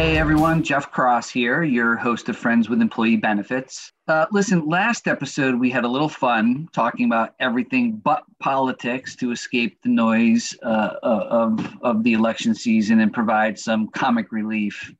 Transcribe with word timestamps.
Hey 0.00 0.16
everyone, 0.16 0.62
Jeff 0.62 0.90
Cross 0.90 1.28
here, 1.28 1.62
your 1.62 1.94
host 1.94 2.30
of 2.30 2.36
Friends 2.38 2.70
with 2.70 2.80
Employee 2.80 3.18
Benefits. 3.18 3.92
Uh, 4.08 4.24
listen, 4.32 4.66
last 4.66 5.06
episode 5.06 5.54
we 5.54 5.68
had 5.68 5.84
a 5.84 5.88
little 5.88 6.08
fun 6.08 6.70
talking 6.72 7.04
about 7.04 7.34
everything 7.38 8.00
but 8.02 8.22
politics 8.38 9.14
to 9.16 9.30
escape 9.30 9.76
the 9.82 9.90
noise 9.90 10.56
uh, 10.62 10.94
uh, 11.02 11.26
of, 11.28 11.76
of 11.82 12.02
the 12.02 12.14
election 12.14 12.54
season 12.54 13.00
and 13.00 13.12
provide 13.12 13.58
some 13.58 13.88
comic 13.88 14.32
relief 14.32 14.90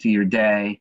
to 0.00 0.08
your 0.08 0.24
day. 0.24 0.80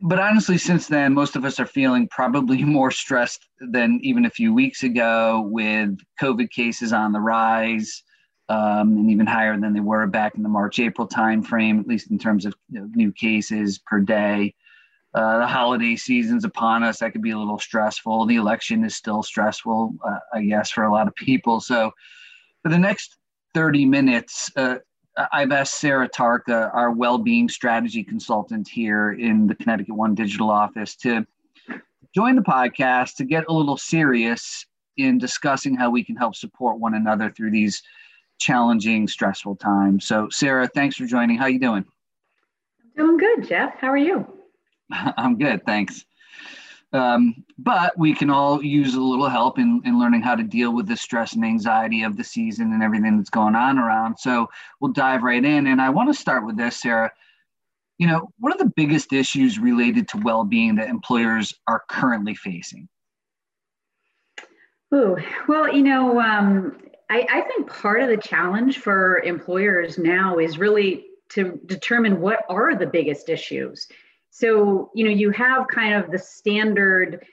But 0.00 0.20
honestly, 0.20 0.56
since 0.56 0.86
then, 0.86 1.12
most 1.12 1.34
of 1.34 1.44
us 1.44 1.58
are 1.58 1.66
feeling 1.66 2.06
probably 2.06 2.62
more 2.64 2.92
stressed 2.92 3.48
than 3.58 3.98
even 4.04 4.26
a 4.26 4.30
few 4.30 4.54
weeks 4.54 4.84
ago 4.84 5.44
with 5.50 5.98
COVID 6.22 6.50
cases 6.50 6.92
on 6.92 7.10
the 7.10 7.20
rise 7.20 8.04
um, 8.48 8.96
and 8.96 9.10
even 9.10 9.26
higher 9.26 9.58
than 9.58 9.72
they 9.72 9.80
were 9.80 10.06
back 10.06 10.34
in 10.36 10.42
the 10.42 10.48
March 10.48 10.78
April 10.78 11.08
timeframe, 11.08 11.80
at 11.80 11.86
least 11.86 12.10
in 12.10 12.18
terms 12.18 12.46
of 12.46 12.54
you 12.70 12.80
know, 12.80 12.88
new 12.94 13.12
cases 13.12 13.78
per 13.78 14.00
day. 14.00 14.54
Uh, 15.14 15.38
the 15.38 15.46
holiday 15.46 15.96
season's 15.96 16.44
upon 16.44 16.82
us. 16.82 16.98
That 16.98 17.12
could 17.12 17.22
be 17.22 17.30
a 17.30 17.38
little 17.38 17.58
stressful. 17.58 18.26
The 18.26 18.36
election 18.36 18.84
is 18.84 18.94
still 18.94 19.22
stressful, 19.22 19.94
uh, 20.06 20.18
I 20.34 20.42
guess, 20.42 20.70
for 20.70 20.84
a 20.84 20.92
lot 20.92 21.08
of 21.08 21.14
people. 21.14 21.60
So, 21.60 21.90
for 22.62 22.68
the 22.68 22.78
next 22.78 23.16
30 23.54 23.86
minutes, 23.86 24.50
uh, 24.56 24.76
I've 25.32 25.52
asked 25.52 25.80
Sarah 25.80 26.08
Tarka, 26.08 26.74
our 26.74 26.90
well-being 26.90 27.48
strategy 27.48 28.04
consultant 28.04 28.68
here 28.68 29.12
in 29.12 29.46
the 29.46 29.54
Connecticut 29.54 29.94
One 29.94 30.14
Digital 30.14 30.50
office, 30.50 30.94
to 30.96 31.26
join 32.14 32.36
the 32.36 32.42
podcast 32.42 33.14
to 33.16 33.24
get 33.24 33.44
a 33.48 33.52
little 33.52 33.78
serious 33.78 34.66
in 34.98 35.16
discussing 35.16 35.74
how 35.74 35.90
we 35.90 36.04
can 36.04 36.16
help 36.16 36.34
support 36.34 36.78
one 36.78 36.94
another 36.94 37.30
through 37.30 37.50
these 37.50 37.82
challenging, 38.38 39.08
stressful 39.08 39.56
time. 39.56 40.00
So, 40.00 40.28
Sarah, 40.30 40.68
thanks 40.68 40.96
for 40.96 41.06
joining. 41.06 41.38
How 41.38 41.44
are 41.44 41.50
you 41.50 41.60
doing? 41.60 41.84
I'm 42.80 43.06
doing 43.06 43.16
good, 43.16 43.48
Jeff. 43.48 43.74
How 43.78 43.88
are 43.88 43.96
you? 43.96 44.26
I'm 44.90 45.38
good, 45.38 45.64
thanks. 45.64 46.04
Um, 46.92 47.44
but 47.58 47.98
we 47.98 48.14
can 48.14 48.30
all 48.30 48.62
use 48.62 48.94
a 48.94 49.00
little 49.00 49.28
help 49.28 49.58
in, 49.58 49.82
in 49.84 49.98
learning 49.98 50.22
how 50.22 50.34
to 50.34 50.42
deal 50.42 50.72
with 50.72 50.86
the 50.86 50.96
stress 50.96 51.34
and 51.34 51.44
anxiety 51.44 52.02
of 52.02 52.16
the 52.16 52.24
season 52.24 52.72
and 52.72 52.82
everything 52.82 53.16
that's 53.16 53.30
going 53.30 53.54
on 53.56 53.78
around. 53.78 54.16
So 54.18 54.48
we'll 54.80 54.92
dive 54.92 55.22
right 55.22 55.44
in. 55.44 55.66
And 55.66 55.80
I 55.80 55.90
want 55.90 56.08
to 56.08 56.18
start 56.18 56.46
with 56.46 56.56
this, 56.56 56.80
Sarah. 56.80 57.12
You 57.98 58.06
know, 58.06 58.30
what 58.38 58.54
are 58.54 58.58
the 58.58 58.72
biggest 58.76 59.12
issues 59.12 59.58
related 59.58 60.06
to 60.08 60.18
well 60.18 60.44
being 60.44 60.76
that 60.76 60.88
employers 60.88 61.54
are 61.66 61.82
currently 61.88 62.34
facing? 62.34 62.88
Ooh, 64.94 65.16
well, 65.48 65.72
you 65.72 65.82
know, 65.82 66.20
um, 66.20 66.78
I, 67.08 67.26
I 67.30 67.40
think 67.42 67.68
part 67.68 68.02
of 68.02 68.08
the 68.08 68.16
challenge 68.16 68.78
for 68.78 69.20
employers 69.20 69.98
now 69.98 70.38
is 70.38 70.58
really 70.58 71.06
to 71.30 71.60
determine 71.66 72.20
what 72.20 72.44
are 72.48 72.74
the 72.74 72.86
biggest 72.86 73.28
issues. 73.28 73.86
So, 74.30 74.90
you 74.94 75.04
know, 75.04 75.10
you 75.10 75.30
have 75.30 75.68
kind 75.68 75.94
of 75.94 76.10
the 76.10 76.18
standard, 76.18 77.24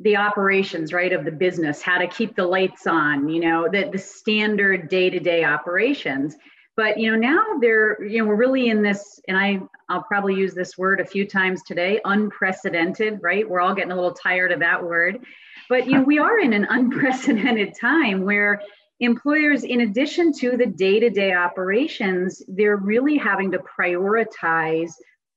the 0.00 0.16
operations, 0.16 0.92
right, 0.92 1.12
of 1.12 1.24
the 1.24 1.30
business, 1.30 1.82
how 1.82 1.98
to 1.98 2.06
keep 2.06 2.36
the 2.36 2.44
lights 2.44 2.86
on, 2.86 3.28
you 3.28 3.40
know, 3.40 3.68
the, 3.70 3.88
the 3.90 3.98
standard 3.98 4.88
day 4.88 5.08
to 5.08 5.18
day 5.18 5.44
operations. 5.44 6.36
But, 6.76 6.98
you 6.98 7.10
know, 7.10 7.16
now 7.16 7.42
they're, 7.60 8.02
you 8.04 8.18
know, 8.18 8.26
we're 8.26 8.36
really 8.36 8.68
in 8.68 8.82
this, 8.82 9.18
and 9.28 9.36
I, 9.36 9.60
I'll 9.88 10.02
probably 10.02 10.34
use 10.34 10.52
this 10.52 10.76
word 10.76 11.00
a 11.00 11.06
few 11.06 11.26
times 11.26 11.62
today, 11.62 12.00
unprecedented, 12.04 13.20
right? 13.22 13.48
We're 13.48 13.60
all 13.60 13.74
getting 13.74 13.92
a 13.92 13.94
little 13.94 14.12
tired 14.12 14.52
of 14.52 14.60
that 14.60 14.84
word. 14.84 15.24
But, 15.70 15.86
you 15.86 15.92
know, 15.92 16.02
we 16.02 16.18
are 16.18 16.38
in 16.38 16.52
an 16.52 16.66
unprecedented 16.70 17.74
time 17.80 18.24
where 18.24 18.60
employers, 19.00 19.64
in 19.64 19.82
addition 19.82 20.32
to 20.34 20.56
the 20.56 20.66
day 20.66 21.00
to 21.00 21.10
day 21.10 21.32
operations, 21.32 22.42
they're 22.48 22.76
really 22.76 23.16
having 23.16 23.50
to 23.52 23.58
prioritize 23.58 24.92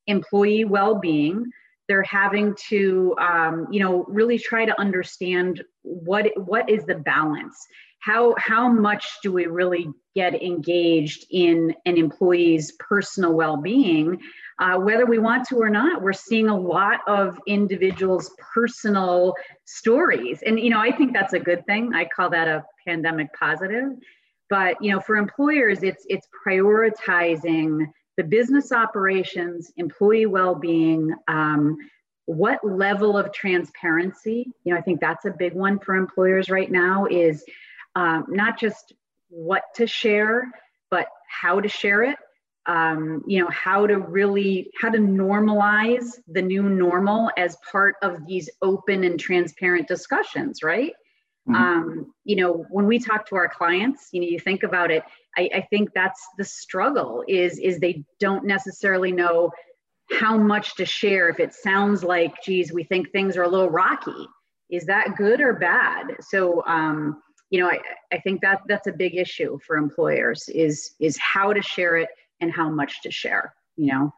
employee 0.08 0.66
well 0.66 0.96
being. 0.96 1.46
They're 1.88 2.04
having 2.04 2.56
to, 2.70 3.16
um, 3.20 3.68
you 3.72 3.80
know, 3.80 4.06
really 4.08 4.38
try 4.38 4.66
to 4.66 4.80
understand 4.80 5.64
what 5.82 6.28
what 6.36 6.70
is 6.70 6.86
the 6.86 6.96
balance. 6.96 7.58
How 8.00 8.36
how 8.38 8.72
much 8.72 9.06
do 9.24 9.34
we 9.34 9.48
really 9.48 9.90
get 10.16 10.42
engaged 10.42 11.26
in 11.32 11.76
an 11.86 11.98
employee's 11.98 12.72
personal 12.74 13.34
well 13.34 13.58
being? 13.58 14.22
Uh, 14.60 14.78
whether 14.78 15.06
we 15.06 15.20
want 15.20 15.48
to 15.48 15.56
or 15.56 15.70
not, 15.70 16.02
we're 16.02 16.12
seeing 16.12 16.50
a 16.50 16.58
lot 16.58 17.00
of 17.08 17.40
individuals' 17.48 18.32
personal 18.54 19.34
stories, 19.64 20.42
and 20.46 20.60
you 20.60 20.70
know, 20.70 20.80
I 20.80 20.92
think 20.92 21.14
that's 21.14 21.34
a 21.34 21.40
good 21.40 21.66
thing. 21.66 21.94
I 21.94 22.06
call 22.06 22.30
that 22.32 22.48
a 22.48 22.66
pandemic 22.86 23.34
positive. 23.34 23.94
But 24.50 24.82
you 24.82 24.92
know, 24.92 25.00
for 25.00 25.16
employers, 25.16 25.82
it's 25.82 26.06
it's 26.10 26.28
prioritizing 26.46 27.88
the 28.18 28.24
business 28.24 28.74
operations, 28.74 29.72
employee 29.78 30.26
well-being. 30.26 31.14
Um, 31.30 31.78
what 32.26 32.60
level 32.64 33.18
of 33.18 33.32
transparency? 33.32 34.52
You 34.66 34.74
know, 34.74 34.80
I 34.80 34.82
think 34.82 35.00
that's 35.00 35.26
a 35.26 35.32
big 35.32 35.54
one 35.54 35.80
for 35.80 35.96
employers 35.96 36.50
right 36.50 36.70
now. 36.70 37.06
Is 37.06 37.46
um, 37.96 38.26
not 38.28 38.60
just 38.60 38.94
what 39.30 39.64
to 39.76 39.88
share, 39.88 40.52
but 40.92 41.08
how 41.30 41.62
to 41.62 41.70
share 41.70 42.04
it 42.04 42.18
um, 42.70 43.24
you 43.26 43.42
know 43.42 43.50
how 43.50 43.88
to 43.88 43.98
really 43.98 44.72
how 44.80 44.90
to 44.90 45.00
normalize 45.00 46.20
the 46.28 46.42
new 46.42 46.64
normal 46.64 47.32
as 47.36 47.58
part 47.70 47.96
of 48.04 48.26
these 48.28 48.48
open 48.62 49.04
and 49.04 49.20
transparent 49.20 49.88
discussions 49.88 50.62
right? 50.64 50.94
Mm-hmm. 51.50 51.56
um, 51.56 52.14
you 52.26 52.36
know 52.36 52.66
when 52.70 52.86
we 52.86 53.00
talk 53.00 53.28
to 53.30 53.36
our 53.36 53.50
clients 53.50 54.10
you 54.12 54.22
know 54.22 54.28
you 54.28 54.40
think 54.40 54.64
about 54.64 54.92
it 54.92 55.04
I, 55.36 55.50
I 55.56 55.62
think 55.70 55.90
that's 55.96 56.22
the 56.38 56.44
struggle 56.44 57.24
is 57.28 57.58
is 57.58 57.80
they 57.80 58.04
don't 58.20 58.46
necessarily 58.46 59.12
know 59.12 59.52
how 60.12 60.38
much 60.38 60.76
to 60.76 60.86
share. 60.86 61.30
If 61.30 61.40
it 61.40 61.54
sounds 61.54 62.04
like 62.04 62.34
geez 62.44 62.72
we 62.72 62.84
think 62.84 63.12
things 63.12 63.36
are 63.38 63.44
a 63.44 63.48
little 63.48 63.70
rocky 63.70 64.28
is 64.70 64.86
that 64.86 65.16
good 65.18 65.42
or 65.42 65.54
bad? 65.54 66.18
So 66.22 66.64
um, 66.68 67.22
you 67.50 67.60
know 67.60 67.68
I, 67.68 67.80
I 68.12 68.20
think 68.20 68.42
that 68.42 68.62
that's 68.68 68.88
a 68.88 68.92
big 68.92 69.16
issue 69.16 69.58
for 69.66 69.78
employers 69.78 70.48
is 70.50 70.92
is 71.00 71.18
how 71.18 71.54
to 71.54 71.62
share 71.64 71.98
it 71.98 72.10
and 72.42 72.52
how 72.52 72.70
much 72.70 73.02
to 73.04 73.12
share, 73.12 73.54
you 73.78 73.92
know? 73.92 74.14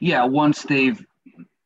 Yeah, 0.00 0.24
once 0.24 0.62
they've, 0.62 1.04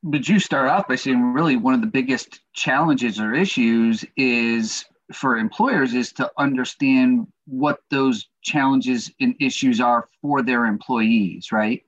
but 0.02 0.28
you 0.28 0.38
start 0.38 0.68
off 0.68 0.88
by 0.88 0.96
saying 0.96 1.32
really 1.32 1.56
one 1.56 1.74
of 1.74 1.80
the 1.80 1.86
biggest 1.86 2.40
challenges 2.52 3.20
or 3.20 3.34
issues 3.34 4.04
is 4.16 4.84
for 5.12 5.36
employers 5.36 5.94
is 5.94 6.12
to 6.12 6.30
understand 6.38 7.26
what 7.46 7.80
those 7.90 8.28
challenges 8.42 9.10
and 9.20 9.34
issues 9.40 9.80
are 9.80 10.08
for 10.20 10.42
their 10.42 10.66
employees, 10.66 11.52
right? 11.52 11.82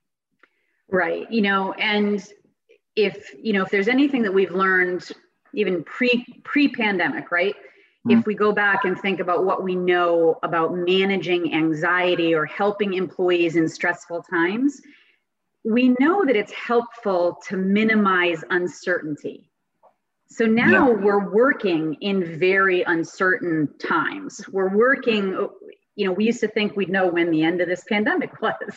Right. 0.90 1.30
You 1.30 1.42
know, 1.42 1.72
and 1.74 2.24
if, 2.94 3.34
you 3.42 3.52
know, 3.52 3.62
if 3.62 3.70
there's 3.70 3.88
anything 3.88 4.22
that 4.22 4.32
we've 4.32 4.52
learned 4.52 5.10
even 5.52 5.82
pre 5.84 6.24
pre 6.44 6.68
pandemic, 6.68 7.30
right? 7.30 7.56
Mm-hmm. 8.06 8.20
if 8.20 8.26
we 8.26 8.34
go 8.34 8.52
back 8.52 8.84
and 8.84 8.98
think 8.98 9.18
about 9.18 9.44
what 9.44 9.64
we 9.64 9.74
know 9.74 10.38
about 10.44 10.74
managing 10.74 11.52
anxiety 11.52 12.34
or 12.34 12.46
helping 12.46 12.94
employees 12.94 13.56
in 13.56 13.68
stressful 13.68 14.22
times, 14.22 14.80
we 15.64 15.88
know 15.98 16.24
that 16.24 16.36
it's 16.36 16.52
helpful 16.52 17.38
to 17.48 17.56
minimize 17.56 18.44
uncertainty. 18.50 19.50
So 20.28 20.44
now 20.44 20.90
yeah. 20.90 20.94
we're 20.94 21.32
working 21.32 21.94
in 22.00 22.38
very 22.38 22.82
uncertain 22.84 23.68
times. 23.78 24.40
We're 24.50 24.74
working, 24.74 25.48
you 25.96 26.06
know, 26.06 26.12
we 26.12 26.26
used 26.26 26.40
to 26.40 26.48
think 26.48 26.76
we'd 26.76 26.88
know 26.88 27.08
when 27.08 27.30
the 27.30 27.42
end 27.42 27.60
of 27.60 27.68
this 27.68 27.84
pandemic 27.88 28.40
was. 28.40 28.76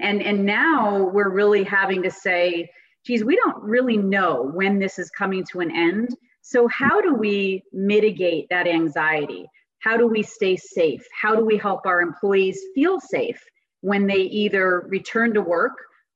And, 0.00 0.22
and 0.22 0.46
now 0.46 1.10
we're 1.10 1.30
really 1.30 1.64
having 1.64 2.02
to 2.04 2.10
say, 2.10 2.70
geez, 3.04 3.22
we 3.22 3.36
don't 3.36 3.62
really 3.62 3.98
know 3.98 4.50
when 4.54 4.78
this 4.78 4.98
is 4.98 5.10
coming 5.10 5.44
to 5.52 5.60
an 5.60 5.70
end. 5.74 6.16
So, 6.42 6.68
how 6.68 7.00
do 7.00 7.14
we 7.14 7.62
mitigate 7.72 8.48
that 8.50 8.66
anxiety? 8.66 9.46
How 9.78 9.96
do 9.96 10.06
we 10.06 10.22
stay 10.22 10.56
safe? 10.56 11.04
How 11.20 11.34
do 11.34 11.44
we 11.44 11.56
help 11.56 11.86
our 11.86 12.00
employees 12.00 12.60
feel 12.74 13.00
safe 13.00 13.42
when 13.80 14.06
they 14.06 14.22
either 14.22 14.80
return 14.88 15.34
to 15.34 15.42
work 15.42 15.72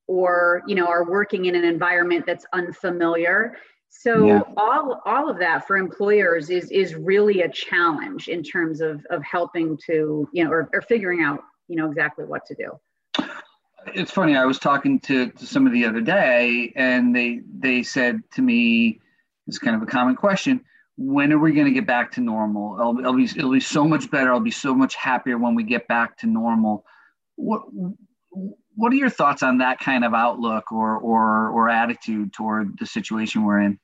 or 0.08 0.62
you 0.66 0.74
know 0.74 0.86
are 0.86 1.08
working 1.08 1.46
in 1.46 1.54
an 1.54 1.64
environment 1.64 2.24
that's 2.26 2.44
unfamiliar? 2.52 3.56
So 3.88 4.26
yeah. 4.26 4.40
all 4.56 5.00
all 5.04 5.30
of 5.30 5.38
that 5.38 5.66
for 5.66 5.76
employers 5.76 6.50
is 6.50 6.70
is 6.70 6.94
really 6.94 7.42
a 7.42 7.48
challenge 7.48 8.28
in 8.28 8.42
terms 8.42 8.80
of 8.80 9.06
of 9.10 9.22
helping 9.22 9.78
to 9.86 10.28
you 10.32 10.44
know 10.44 10.50
or, 10.50 10.68
or 10.74 10.82
figuring 10.82 11.22
out 11.22 11.42
you 11.68 11.76
know 11.76 11.88
exactly 11.88 12.24
what 12.24 12.44
to 12.46 12.54
do 12.54 13.28
it's 13.94 14.10
funny 14.10 14.36
i 14.36 14.44
was 14.44 14.58
talking 14.58 14.98
to, 15.00 15.30
to 15.30 15.46
somebody 15.46 15.82
the 15.82 15.88
other 15.88 16.00
day 16.00 16.72
and 16.76 17.14
they 17.14 17.40
they 17.58 17.82
said 17.82 18.20
to 18.32 18.42
me 18.42 19.00
it's 19.46 19.58
kind 19.58 19.76
of 19.76 19.82
a 19.82 19.86
common 19.86 20.16
question. 20.16 20.60
When 20.96 21.32
are 21.32 21.38
we 21.38 21.52
going 21.52 21.66
to 21.66 21.72
get 21.72 21.86
back 21.86 22.12
to 22.12 22.20
normal? 22.20 22.78
It'll, 22.78 22.98
it'll, 22.98 23.12
be, 23.14 23.24
it'll 23.24 23.52
be 23.52 23.60
so 23.60 23.84
much 23.84 24.10
better. 24.10 24.32
I'll 24.32 24.40
be 24.40 24.50
so 24.50 24.74
much 24.74 24.94
happier 24.94 25.36
when 25.36 25.54
we 25.54 25.62
get 25.62 25.86
back 25.88 26.16
to 26.18 26.26
normal. 26.26 26.84
What 27.36 27.62
what 28.76 28.92
are 28.92 28.96
your 28.96 29.10
thoughts 29.10 29.42
on 29.42 29.58
that 29.58 29.78
kind 29.78 30.04
of 30.04 30.14
outlook 30.14 30.70
or 30.72 30.96
or 30.96 31.48
or 31.48 31.68
attitude 31.68 32.32
toward 32.32 32.78
the 32.78 32.86
situation 32.86 33.44
we're 33.44 33.60
in? 33.60 33.78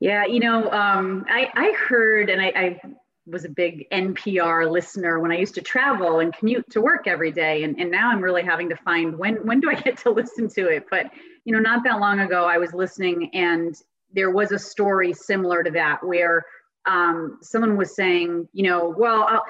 Yeah, 0.00 0.26
you 0.26 0.40
know, 0.40 0.70
um, 0.70 1.24
I 1.28 1.50
I 1.54 1.72
heard 1.72 2.30
and 2.30 2.40
I, 2.40 2.52
I 2.54 2.80
was 3.26 3.44
a 3.44 3.48
big 3.48 3.88
NPR 3.90 4.70
listener 4.70 5.20
when 5.20 5.30
I 5.30 5.36
used 5.36 5.54
to 5.54 5.60
travel 5.60 6.20
and 6.20 6.32
commute 6.32 6.68
to 6.70 6.80
work 6.80 7.06
every 7.06 7.30
day. 7.30 7.62
And, 7.64 7.78
and 7.78 7.90
now 7.90 8.10
I'm 8.10 8.22
really 8.22 8.42
having 8.42 8.68
to 8.70 8.76
find 8.76 9.18
when 9.18 9.36
when 9.46 9.60
do 9.60 9.70
I 9.70 9.74
get 9.74 9.98
to 9.98 10.10
listen 10.12 10.48
to 10.50 10.68
it? 10.68 10.86
But 10.90 11.10
you 11.44 11.52
know, 11.52 11.60
not 11.60 11.84
that 11.84 12.00
long 12.00 12.20
ago 12.20 12.44
I 12.44 12.58
was 12.58 12.72
listening 12.72 13.30
and 13.34 13.74
there 14.18 14.30
was 14.32 14.50
a 14.50 14.58
story 14.58 15.12
similar 15.12 15.62
to 15.62 15.70
that 15.70 16.04
where 16.04 16.44
um, 16.86 17.38
someone 17.40 17.76
was 17.76 17.94
saying, 17.94 18.48
you 18.52 18.64
know, 18.64 18.92
well, 18.98 19.22
I'll, 19.22 19.44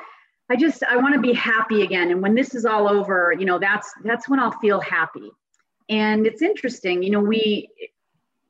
I 0.51 0.57
just 0.57 0.83
I 0.85 0.97
want 0.97 1.15
to 1.15 1.21
be 1.21 1.33
happy 1.33 1.83
again. 1.83 2.11
And 2.11 2.21
when 2.21 2.35
this 2.35 2.55
is 2.55 2.67
all 2.67 2.87
over, 2.87 3.35
you 3.39 3.47
know, 3.47 3.59
that's 3.59 3.91
that's 4.05 4.29
when 4.29 4.39
I'll 4.39 4.59
feel 4.61 4.81
happy. 4.81 5.31
And 5.89 6.27
it's 6.27 6.43
interesting, 6.43 7.03
you 7.03 7.11
know, 7.11 7.21
we 7.21 7.71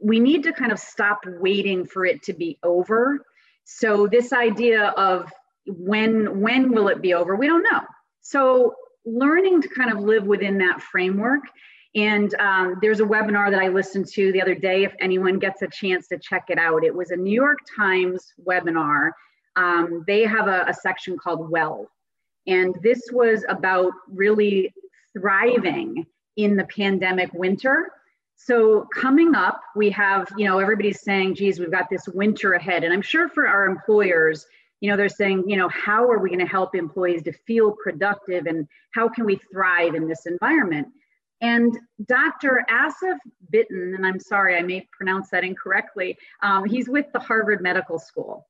we 0.00 0.18
need 0.18 0.42
to 0.42 0.52
kind 0.52 0.72
of 0.72 0.80
stop 0.80 1.20
waiting 1.26 1.86
for 1.86 2.04
it 2.04 2.22
to 2.24 2.32
be 2.32 2.58
over. 2.64 3.24
So 3.62 4.08
this 4.08 4.32
idea 4.32 4.88
of 4.96 5.32
when 5.66 6.40
when 6.40 6.72
will 6.72 6.88
it 6.88 7.00
be 7.00 7.14
over? 7.14 7.36
We 7.36 7.46
don't 7.46 7.62
know. 7.62 7.82
So 8.22 8.74
learning 9.04 9.62
to 9.62 9.68
kind 9.68 9.92
of 9.92 10.00
live 10.00 10.24
within 10.24 10.58
that 10.58 10.82
framework. 10.82 11.42
And 11.94 12.34
um, 12.34 12.78
there's 12.82 13.00
a 13.00 13.04
webinar 13.04 13.50
that 13.50 13.60
I 13.60 13.68
listened 13.68 14.06
to 14.08 14.30
the 14.32 14.42
other 14.42 14.54
day. 14.54 14.84
If 14.84 14.94
anyone 15.00 15.38
gets 15.38 15.62
a 15.62 15.68
chance 15.68 16.06
to 16.08 16.18
check 16.18 16.44
it 16.48 16.58
out, 16.58 16.84
it 16.84 16.94
was 16.94 17.10
a 17.10 17.16
New 17.16 17.32
York 17.32 17.58
Times 17.76 18.32
webinar. 18.46 19.12
Um, 19.56 20.04
they 20.06 20.22
have 20.24 20.46
a, 20.46 20.64
a 20.68 20.74
section 20.74 21.16
called 21.16 21.50
Well, 21.50 21.90
and 22.46 22.74
this 22.82 23.08
was 23.12 23.44
about 23.48 23.92
really 24.06 24.72
thriving 25.12 26.06
in 26.36 26.56
the 26.56 26.64
pandemic 26.64 27.32
winter 27.32 27.90
so 28.40 28.86
coming 28.94 29.34
up, 29.34 29.60
we 29.74 29.90
have, 29.90 30.28
you 30.36 30.46
know, 30.46 30.60
everybody's 30.60 31.02
saying, 31.02 31.34
geez, 31.34 31.58
we've 31.58 31.72
got 31.72 31.90
this 31.90 32.06
winter 32.06 32.52
ahead. 32.52 32.84
And 32.84 32.92
I'm 32.92 33.02
sure 33.02 33.28
for 33.28 33.48
our 33.48 33.66
employers, 33.66 34.46
you 34.80 34.88
know, 34.88 34.96
they're 34.96 35.08
saying, 35.08 35.44
you 35.48 35.56
know, 35.56 35.68
how 35.68 36.08
are 36.08 36.18
we 36.18 36.30
going 36.30 36.38
to 36.38 36.46
help 36.46 36.76
employees 36.76 37.24
to 37.24 37.32
feel 37.32 37.72
productive 37.72 38.46
and 38.46 38.68
how 38.94 39.08
can 39.08 39.24
we 39.26 39.40
thrive 39.52 39.96
in 39.96 40.06
this 40.06 40.24
environment? 40.26 40.86
And 41.40 41.78
Dr. 42.06 42.64
Asaf 42.68 43.18
Bitton, 43.52 43.94
and 43.94 44.04
I'm 44.04 44.18
sorry, 44.18 44.56
I 44.56 44.62
may 44.62 44.86
pronounce 44.92 45.30
that 45.30 45.44
incorrectly, 45.44 46.18
um, 46.42 46.64
he's 46.64 46.88
with 46.88 47.06
the 47.12 47.20
Harvard 47.20 47.62
Medical 47.62 47.98
School. 47.98 48.46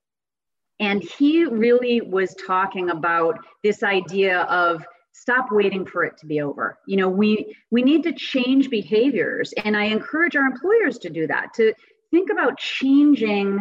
And 0.81 1.03
he 1.03 1.45
really 1.45 2.01
was 2.01 2.35
talking 2.47 2.91
about 2.91 3.39
this 3.63 3.83
idea 3.83 4.43
of 4.43 4.85
stop 5.13 5.51
waiting 5.51 5.85
for 5.85 6.05
it 6.05 6.17
to 6.17 6.27
be 6.27 6.41
over 6.41 6.79
you 6.87 6.97
know 6.97 7.09
we 7.09 7.57
we 7.73 7.83
need 7.83 8.05
to 8.05 8.13
change 8.13 8.71
behaviors 8.71 9.53
and 9.65 9.77
i 9.77 9.85
encourage 9.85 10.37
our 10.37 10.45
employers 10.45 10.97
to 10.99 11.11
do 11.11 11.27
that 11.27 11.53
to 11.53 11.73
think 12.13 12.31
about 12.31 12.57
changing 12.57 13.61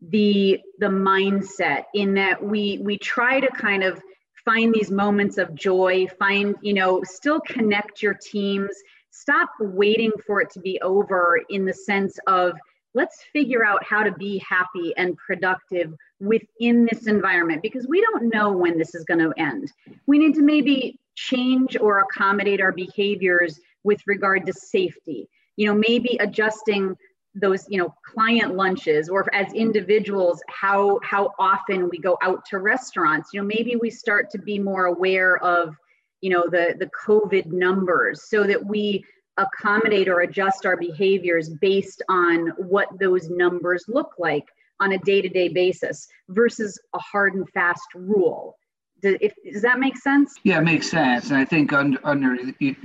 the 0.00 0.58
the 0.78 0.86
mindset 0.86 1.84
in 1.94 2.14
that 2.14 2.42
we 2.42 2.80
we 2.82 2.98
try 2.98 3.38
to 3.38 3.48
kind 3.48 3.84
of 3.84 4.00
find 4.46 4.74
these 4.74 4.90
moments 4.90 5.36
of 5.36 5.54
joy 5.54 6.06
find 6.18 6.54
you 6.62 6.72
know 6.72 7.02
still 7.04 7.40
connect 7.40 8.00
your 8.00 8.14
teams 8.14 8.70
stop 9.10 9.50
waiting 9.60 10.12
for 10.26 10.40
it 10.40 10.48
to 10.48 10.60
be 10.60 10.80
over 10.80 11.40
in 11.50 11.66
the 11.66 11.74
sense 11.74 12.18
of 12.26 12.56
let's 12.96 13.22
figure 13.30 13.64
out 13.64 13.84
how 13.84 14.02
to 14.02 14.10
be 14.12 14.38
happy 14.38 14.94
and 14.96 15.16
productive 15.18 15.94
within 16.18 16.88
this 16.90 17.06
environment 17.06 17.60
because 17.62 17.86
we 17.86 18.00
don't 18.00 18.32
know 18.32 18.50
when 18.50 18.78
this 18.78 18.94
is 18.94 19.04
going 19.04 19.20
to 19.20 19.32
end. 19.36 19.70
We 20.06 20.18
need 20.18 20.34
to 20.36 20.42
maybe 20.42 20.98
change 21.14 21.76
or 21.78 22.00
accommodate 22.00 22.60
our 22.60 22.72
behaviors 22.72 23.60
with 23.84 24.00
regard 24.06 24.46
to 24.46 24.52
safety. 24.54 25.28
You 25.56 25.66
know, 25.66 25.74
maybe 25.74 26.16
adjusting 26.20 26.96
those 27.36 27.66
you 27.68 27.78
know 27.78 27.94
client 28.04 28.54
lunches 28.54 29.08
or 29.08 29.32
as 29.34 29.52
individuals 29.52 30.42
how 30.48 30.98
how 31.02 31.32
often 31.38 31.88
we 31.90 31.98
go 31.98 32.16
out 32.22 32.44
to 32.46 32.58
restaurants. 32.58 33.30
You 33.32 33.40
know 33.40 33.46
maybe 33.46 33.76
we 33.76 33.90
start 33.90 34.30
to 34.30 34.38
be 34.38 34.58
more 34.58 34.86
aware 34.86 35.36
of 35.38 35.76
you 36.20 36.30
know 36.30 36.44
the 36.50 36.74
the 36.78 36.90
covid 37.06 37.46
numbers 37.46 38.28
so 38.28 38.44
that 38.44 38.64
we 38.64 39.04
accommodate 39.36 40.08
or 40.08 40.20
adjust 40.20 40.64
our 40.64 40.78
behaviors 40.78 41.50
based 41.60 42.02
on 42.08 42.48
what 42.56 42.88
those 42.98 43.28
numbers 43.28 43.84
look 43.86 44.14
like 44.18 44.44
on 44.80 44.92
a 44.92 44.98
day-to-day 44.98 45.48
basis 45.48 46.08
versus 46.30 46.78
a 46.94 46.98
hard 46.98 47.34
and 47.34 47.48
fast 47.50 47.86
rule. 47.94 48.56
Does, 49.02 49.16
if, 49.20 49.34
does 49.52 49.60
that 49.60 49.78
make 49.78 49.96
sense? 49.98 50.34
Yeah 50.42 50.58
it 50.58 50.64
makes 50.64 50.90
sense. 50.90 51.28
And 51.28 51.36
i 51.36 51.44
think 51.44 51.72
under 51.72 51.98
under 52.02 52.34
you, 52.58 52.76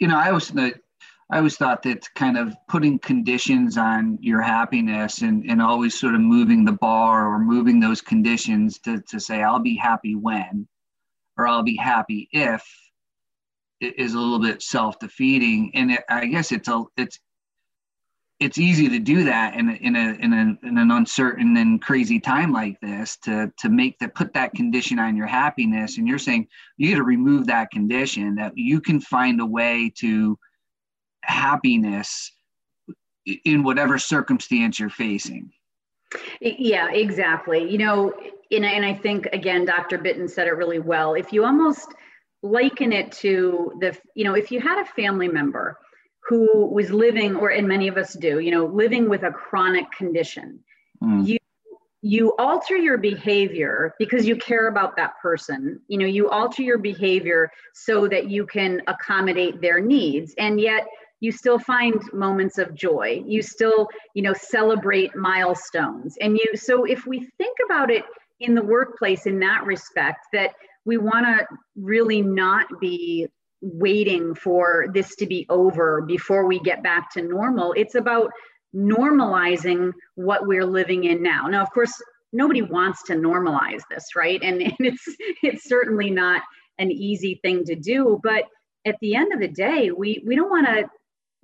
know 0.00 0.18
i 0.18 0.32
was 0.32 0.52
i 1.30 1.38
always 1.38 1.56
thought 1.56 1.82
that 1.82 2.06
kind 2.14 2.36
of 2.36 2.54
putting 2.68 2.98
conditions 2.98 3.76
on 3.76 4.18
your 4.20 4.40
happiness 4.40 5.22
and, 5.22 5.44
and 5.48 5.60
always 5.60 5.98
sort 5.98 6.14
of 6.14 6.20
moving 6.20 6.64
the 6.64 6.72
bar 6.72 7.26
or 7.28 7.38
moving 7.38 7.80
those 7.80 8.00
conditions 8.00 8.78
to, 8.78 9.00
to 9.02 9.18
say 9.20 9.42
i'll 9.42 9.58
be 9.58 9.76
happy 9.76 10.14
when 10.14 10.66
or 11.36 11.46
i'll 11.46 11.62
be 11.62 11.76
happy 11.76 12.28
if 12.32 12.64
is 13.80 14.14
a 14.14 14.18
little 14.18 14.38
bit 14.38 14.62
self-defeating. 14.62 15.72
And 15.74 15.92
it, 15.92 16.04
i 16.08 16.26
guess 16.26 16.52
it's 16.52 16.68
a 16.68 16.84
it's 16.96 17.18
it's 18.38 18.58
easy 18.58 18.86
to 18.90 18.98
do 18.98 19.24
that 19.24 19.54
in 19.54 19.70
a, 19.70 19.72
in 19.72 19.96
a 19.96 20.12
in 20.20 20.32
a 20.32 20.66
in 20.66 20.78
an 20.78 20.90
uncertain 20.90 21.56
and 21.56 21.80
crazy 21.80 22.20
time 22.20 22.52
like 22.52 22.78
this 22.80 23.16
to 23.24 23.50
to 23.58 23.68
make 23.70 23.98
that 23.98 24.14
put 24.14 24.34
that 24.34 24.52
condition 24.54 24.98
on 24.98 25.16
your 25.16 25.26
happiness. 25.26 25.98
And 25.98 26.06
you're 26.06 26.18
saying 26.18 26.48
you 26.76 26.90
got 26.90 26.96
to 26.98 27.04
remove 27.04 27.46
that 27.46 27.70
condition 27.70 28.34
that 28.36 28.52
you 28.56 28.80
can 28.80 29.00
find 29.00 29.40
a 29.40 29.46
way 29.46 29.92
to 29.98 30.38
happiness 31.26 32.32
in 33.44 33.62
whatever 33.62 33.98
circumstance 33.98 34.78
you're 34.78 34.90
facing. 34.90 35.50
Yeah 36.40 36.90
exactly. 36.90 37.70
You 37.70 37.78
know 37.78 38.12
and, 38.50 38.64
and 38.64 38.84
i 38.84 38.94
think 38.94 39.26
again 39.32 39.64
dr 39.64 39.98
Bitton 39.98 40.30
said 40.30 40.46
it 40.46 40.52
really 40.52 40.78
well. 40.78 41.14
If 41.14 41.32
you 41.32 41.44
almost 41.44 41.88
liken 42.42 42.92
it 42.92 43.10
to 43.10 43.72
the 43.80 43.96
you 44.14 44.24
know 44.24 44.34
if 44.34 44.50
you 44.52 44.60
had 44.60 44.80
a 44.80 44.84
family 44.84 45.28
member 45.28 45.78
who 46.28 46.66
was 46.66 46.90
living 46.90 47.36
or 47.36 47.50
and 47.50 47.66
many 47.66 47.88
of 47.88 47.96
us 47.96 48.12
do 48.14 48.38
you 48.38 48.50
know 48.50 48.66
living 48.66 49.08
with 49.08 49.22
a 49.24 49.30
chronic 49.30 49.90
condition 49.90 50.60
mm. 51.02 51.26
you 51.26 51.38
you 52.02 52.34
alter 52.38 52.76
your 52.76 52.98
behavior 52.98 53.94
because 53.98 54.26
you 54.26 54.36
care 54.36 54.68
about 54.68 54.96
that 54.96 55.14
person. 55.20 55.80
You 55.88 55.98
know 55.98 56.06
you 56.06 56.28
alter 56.30 56.62
your 56.62 56.78
behavior 56.78 57.50
so 57.74 58.06
that 58.06 58.30
you 58.30 58.46
can 58.46 58.80
accommodate 58.86 59.60
their 59.60 59.80
needs. 59.80 60.32
And 60.38 60.60
yet 60.60 60.86
you 61.26 61.32
still 61.32 61.58
find 61.58 62.00
moments 62.12 62.56
of 62.58 62.74
joy 62.74 63.22
you 63.26 63.42
still 63.42 63.88
you 64.14 64.22
know 64.22 64.32
celebrate 64.32 65.14
milestones 65.14 66.16
and 66.20 66.38
you 66.38 66.56
so 66.56 66.84
if 66.84 67.06
we 67.06 67.28
think 67.36 67.56
about 67.66 67.90
it 67.90 68.04
in 68.40 68.54
the 68.54 68.62
workplace 68.62 69.26
in 69.26 69.38
that 69.40 69.64
respect 69.64 70.26
that 70.32 70.50
we 70.84 70.96
want 70.96 71.26
to 71.26 71.44
really 71.74 72.22
not 72.22 72.66
be 72.80 73.26
waiting 73.60 74.34
for 74.34 74.86
this 74.92 75.16
to 75.16 75.26
be 75.26 75.46
over 75.48 76.02
before 76.02 76.46
we 76.46 76.60
get 76.60 76.82
back 76.82 77.10
to 77.12 77.22
normal. 77.22 77.72
It's 77.76 77.96
about 77.96 78.30
normalizing 78.74 79.92
what 80.14 80.46
we're 80.46 80.64
living 80.64 81.04
in 81.04 81.22
now. 81.22 81.46
Now, 81.48 81.62
of 81.62 81.70
course, 81.72 81.92
nobody 82.32 82.62
wants 82.62 83.02
to 83.04 83.14
normalize 83.14 83.82
this, 83.90 84.14
right? 84.14 84.40
And, 84.42 84.62
and 84.62 84.74
it's 84.78 85.04
it's 85.42 85.68
certainly 85.68 86.10
not 86.10 86.42
an 86.78 86.90
easy 86.90 87.40
thing 87.42 87.64
to 87.64 87.74
do, 87.74 88.20
but 88.22 88.44
at 88.84 88.96
the 89.00 89.14
end 89.14 89.32
of 89.32 89.40
the 89.40 89.48
day, 89.48 89.90
we 89.90 90.22
we 90.26 90.36
don't 90.36 90.50
want 90.50 90.66
to 90.66 90.88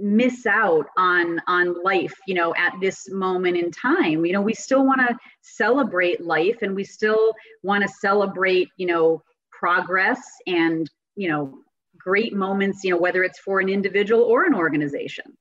miss 0.03 0.47
out 0.47 0.87
on 0.99 1.41
on 1.47 1.81
life 1.85 2.13
you 2.27 2.35
know 2.35 2.53
at 2.57 2.75
this 2.81 3.09
moment 3.11 3.57
in 3.57 3.71
time. 3.71 4.27
You 4.27 4.33
know 4.33 4.43
we 4.43 4.53
still 4.53 4.85
want 4.85 5.01
to 5.01 5.17
celebrate 5.43 6.21
life 6.21 6.59
and 6.63 6.75
we 6.75 6.85
still 6.85 7.33
want 7.63 7.83
to 7.83 7.89
celebrate 7.89 8.69
you 8.77 8.87
know 8.87 9.23
progress 9.51 10.21
and 10.47 10.91
you 11.15 11.29
know 11.29 11.59
great 11.97 12.35
moments 12.35 12.83
you 12.83 12.91
know 12.91 12.99
whether 12.99 13.23
it's 13.23 13.39
for 13.39 13.61
an 13.61 13.69
individual 13.69 14.23
or 14.23 14.45
an 14.45 14.55
organization. 14.55 15.37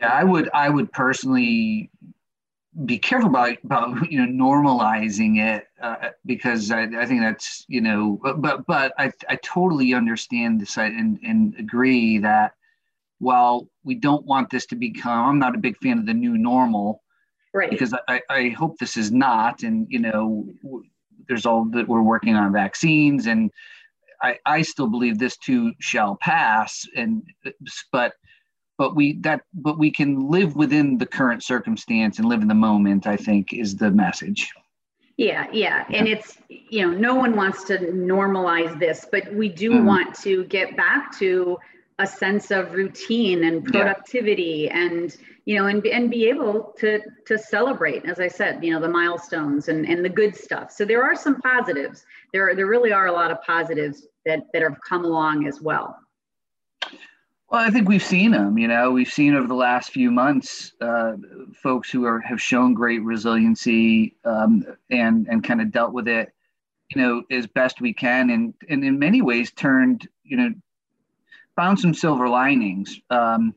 Yeah 0.00 0.08
i 0.08 0.24
would 0.24 0.48
i 0.54 0.70
would 0.70 0.90
personally 0.90 1.90
be 2.86 2.98
careful 2.98 3.28
about 3.28 3.58
about 3.64 4.10
you 4.10 4.24
know 4.24 4.44
normalizing 4.44 5.38
it 5.38 5.66
uh, 5.82 6.08
because 6.24 6.70
I, 6.70 6.84
I 6.84 7.04
think 7.04 7.20
that's 7.20 7.66
you 7.68 7.82
know 7.82 8.18
but 8.38 8.66
but 8.66 8.94
I, 8.98 9.12
I 9.28 9.36
totally 9.36 9.92
understand 9.92 10.60
this 10.60 10.78
and, 10.78 11.18
and 11.22 11.54
agree 11.58 12.16
that 12.18 12.54
while 13.22 13.68
we 13.84 13.94
don't 13.94 14.26
want 14.26 14.50
this 14.50 14.66
to 14.66 14.74
become 14.74 15.28
I'm 15.28 15.38
not 15.38 15.54
a 15.54 15.58
big 15.58 15.76
fan 15.78 15.98
of 15.98 16.06
the 16.06 16.12
new 16.12 16.36
normal 16.36 17.04
right. 17.54 17.70
because 17.70 17.94
I, 18.08 18.20
I 18.28 18.48
hope 18.48 18.78
this 18.78 18.96
is 18.96 19.12
not. 19.12 19.62
And 19.62 19.86
you 19.88 20.00
know 20.00 20.48
there's 21.28 21.46
all 21.46 21.64
that 21.66 21.86
we're 21.86 22.02
working 22.02 22.34
on 22.34 22.52
vaccines 22.52 23.28
and 23.28 23.50
I, 24.22 24.38
I 24.44 24.62
still 24.62 24.88
believe 24.88 25.18
this 25.18 25.36
too 25.36 25.72
shall 25.78 26.16
pass 26.16 26.84
and 26.96 27.22
but 27.92 28.14
but 28.76 28.96
we 28.96 29.12
that 29.20 29.42
but 29.54 29.78
we 29.78 29.92
can 29.92 30.28
live 30.28 30.56
within 30.56 30.98
the 30.98 31.06
current 31.06 31.44
circumstance 31.44 32.18
and 32.18 32.28
live 32.28 32.42
in 32.42 32.48
the 32.48 32.54
moment 32.54 33.06
i 33.06 33.16
think 33.16 33.52
is 33.52 33.76
the 33.76 33.90
message. 33.90 34.50
Yeah 35.16 35.46
yeah. 35.52 35.84
And 35.90 36.08
it's 36.08 36.38
you 36.48 36.82
know 36.82 36.90
no 36.90 37.14
one 37.14 37.36
wants 37.36 37.62
to 37.64 37.78
normalize 37.78 38.76
this 38.80 39.06
but 39.12 39.32
we 39.32 39.48
do 39.48 39.70
mm. 39.72 39.84
want 39.84 40.14
to 40.22 40.44
get 40.46 40.76
back 40.76 41.16
to 41.18 41.58
a 41.98 42.06
sense 42.06 42.50
of 42.50 42.72
routine 42.72 43.44
and 43.44 43.64
productivity 43.64 44.68
yeah. 44.70 44.78
and 44.78 45.16
you 45.44 45.56
know 45.56 45.66
and, 45.66 45.84
and 45.86 46.10
be 46.10 46.28
able 46.28 46.74
to 46.78 47.00
to 47.26 47.38
celebrate 47.38 48.04
as 48.04 48.18
i 48.20 48.28
said 48.28 48.62
you 48.64 48.72
know 48.72 48.80
the 48.80 48.88
milestones 48.88 49.68
and 49.68 49.86
and 49.86 50.04
the 50.04 50.08
good 50.08 50.34
stuff 50.34 50.70
so 50.70 50.84
there 50.84 51.02
are 51.02 51.14
some 51.14 51.40
positives 51.40 52.04
there 52.32 52.48
are, 52.48 52.54
there 52.54 52.66
really 52.66 52.92
are 52.92 53.06
a 53.06 53.12
lot 53.12 53.30
of 53.30 53.42
positives 53.42 54.06
that 54.24 54.44
that 54.52 54.62
have 54.62 54.76
come 54.88 55.04
along 55.04 55.46
as 55.46 55.60
well 55.60 55.96
well, 57.52 57.60
I 57.60 57.68
think 57.68 57.86
we've 57.86 58.02
seen 58.02 58.30
them. 58.30 58.56
You 58.56 58.66
know, 58.66 58.92
we've 58.92 59.12
seen 59.12 59.34
over 59.34 59.46
the 59.46 59.54
last 59.54 59.90
few 59.90 60.10
months 60.10 60.72
uh, 60.80 61.12
folks 61.62 61.90
who 61.90 62.06
are 62.06 62.18
have 62.20 62.40
shown 62.40 62.72
great 62.72 63.02
resiliency 63.02 64.16
um, 64.24 64.64
and 64.90 65.28
and 65.28 65.44
kind 65.44 65.60
of 65.60 65.70
dealt 65.70 65.92
with 65.92 66.08
it, 66.08 66.32
you 66.94 67.02
know, 67.02 67.22
as 67.30 67.46
best 67.46 67.82
we 67.82 67.92
can, 67.92 68.30
and 68.30 68.54
and 68.70 68.82
in 68.82 68.98
many 68.98 69.20
ways 69.20 69.52
turned, 69.52 70.08
you 70.22 70.38
know, 70.38 70.54
found 71.56 71.78
some 71.78 71.94
silver 71.94 72.28
linings. 72.28 72.98
Um, 73.10 73.54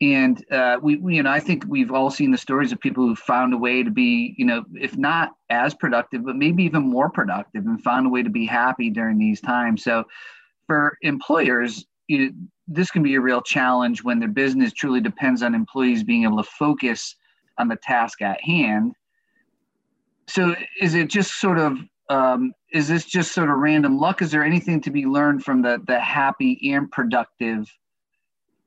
and 0.00 0.44
uh, 0.50 0.78
we, 0.82 0.96
we, 0.96 1.16
you 1.16 1.22
know, 1.22 1.30
I 1.30 1.40
think 1.40 1.64
we've 1.66 1.92
all 1.92 2.10
seen 2.10 2.30
the 2.30 2.38
stories 2.38 2.72
of 2.72 2.80
people 2.80 3.06
who 3.06 3.14
found 3.14 3.54
a 3.54 3.56
way 3.56 3.82
to 3.82 3.90
be, 3.90 4.34
you 4.36 4.44
know, 4.44 4.64
if 4.74 4.96
not 4.98 5.30
as 5.50 5.74
productive, 5.74 6.24
but 6.24 6.36
maybe 6.36 6.64
even 6.64 6.82
more 6.82 7.08
productive, 7.08 7.64
and 7.64 7.82
found 7.82 8.06
a 8.06 8.10
way 8.10 8.22
to 8.22 8.30
be 8.30 8.44
happy 8.44 8.90
during 8.90 9.18
these 9.18 9.40
times. 9.40 9.84
So, 9.84 10.04
for 10.66 10.98
employers, 11.02 11.86
you, 12.08 12.34
this 12.66 12.90
can 12.90 13.02
be 13.02 13.14
a 13.14 13.20
real 13.20 13.40
challenge 13.40 14.02
when 14.02 14.18
their 14.18 14.28
business 14.28 14.72
truly 14.72 15.00
depends 15.00 15.42
on 15.42 15.54
employees 15.54 16.02
being 16.02 16.24
able 16.24 16.42
to 16.42 16.50
focus 16.50 17.14
on 17.58 17.68
the 17.68 17.76
task 17.76 18.20
at 18.20 18.40
hand. 18.42 18.94
So, 20.26 20.56
is 20.80 20.94
it 20.94 21.08
just 21.08 21.40
sort 21.40 21.58
of 21.58 21.78
um, 22.10 22.52
is 22.74 22.88
this 22.88 23.04
just 23.04 23.32
sort 23.32 23.48
of 23.48 23.56
random 23.56 23.98
luck? 23.98 24.20
Is 24.20 24.32
there 24.32 24.42
anything 24.42 24.80
to 24.82 24.90
be 24.90 25.06
learned 25.06 25.44
from 25.44 25.62
the 25.62 25.80
the 25.86 25.98
happy 25.98 26.72
and 26.72 26.90
productive 26.90 27.72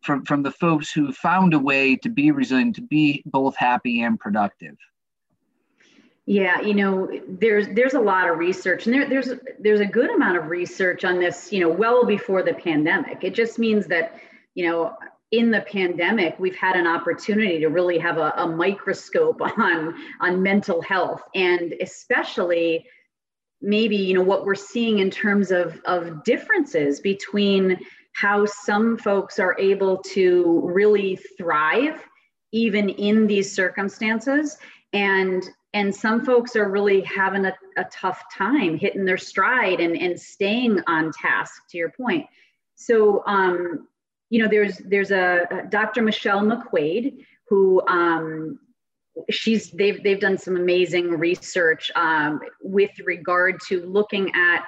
from 0.01 0.23
from 0.23 0.43
the 0.43 0.51
folks 0.51 0.91
who 0.91 1.11
found 1.11 1.53
a 1.53 1.59
way 1.59 1.97
to 1.97 2.09
be 2.09 2.31
resilient, 2.31 2.75
to 2.77 2.81
be 2.81 3.21
both 3.25 3.55
happy 3.57 4.01
and 4.01 4.17
productive? 4.17 4.77
Yeah, 6.25 6.61
you 6.61 6.73
know, 6.73 7.11
there's 7.27 7.67
there's 7.69 7.95
a 7.95 7.99
lot 7.99 8.29
of 8.29 8.37
research, 8.37 8.85
and 8.85 8.95
there, 8.95 9.09
there's 9.09 9.29
there's 9.59 9.81
a 9.81 9.85
good 9.85 10.09
amount 10.09 10.37
of 10.37 10.47
research 10.47 11.03
on 11.03 11.19
this. 11.19 11.51
You 11.51 11.59
know, 11.59 11.69
well 11.69 12.05
before 12.05 12.43
the 12.43 12.53
pandemic. 12.53 13.25
It 13.25 13.33
just 13.33 13.59
means 13.59 13.87
that 13.87 14.15
you 14.55 14.65
know 14.67 14.95
in 15.31 15.51
the 15.51 15.61
pandemic 15.61 16.39
we've 16.39 16.55
had 16.55 16.77
an 16.77 16.87
opportunity 16.87 17.59
to 17.59 17.67
really 17.67 17.97
have 17.97 18.17
a, 18.17 18.33
a 18.37 18.47
microscope 18.47 19.41
on 19.57 19.93
on 20.21 20.41
mental 20.41 20.81
health 20.81 21.21
and 21.35 21.73
especially 21.81 22.85
maybe 23.61 23.95
you 23.95 24.13
know 24.13 24.21
what 24.21 24.45
we're 24.45 24.55
seeing 24.55 24.99
in 24.99 25.09
terms 25.09 25.51
of 25.51 25.79
of 25.85 26.23
differences 26.23 26.99
between 26.99 27.79
how 28.13 28.45
some 28.45 28.97
folks 28.97 29.39
are 29.39 29.55
able 29.59 29.97
to 29.97 30.61
really 30.63 31.15
thrive 31.37 32.03
even 32.51 32.89
in 32.89 33.27
these 33.27 33.51
circumstances 33.53 34.57
and 34.93 35.49
and 35.73 35.93
some 35.93 36.25
folks 36.25 36.55
are 36.55 36.69
really 36.69 37.01
having 37.01 37.45
a, 37.45 37.53
a 37.77 37.83
tough 37.85 38.23
time 38.35 38.77
hitting 38.77 39.05
their 39.05 39.17
stride 39.17 39.79
and, 39.79 39.95
and 39.97 40.19
staying 40.19 40.81
on 40.87 41.11
task 41.11 41.61
to 41.69 41.77
your 41.77 41.91
point. 41.91 42.25
So 42.75 43.21
um, 43.27 43.87
you 44.29 44.41
know 44.41 44.49
there's 44.49 44.77
there's 44.79 45.11
a, 45.11 45.47
a 45.51 45.63
dr 45.69 46.01
michelle 46.01 46.41
McQuaid 46.41 47.25
who 47.47 47.81
um, 47.87 48.59
she's 49.29 49.71
they've 49.71 50.01
they've 50.03 50.19
done 50.19 50.37
some 50.37 50.55
amazing 50.55 51.09
research 51.09 51.91
um, 51.95 52.39
with 52.61 52.91
regard 53.05 53.59
to 53.67 53.85
looking 53.85 54.31
at 54.35 54.65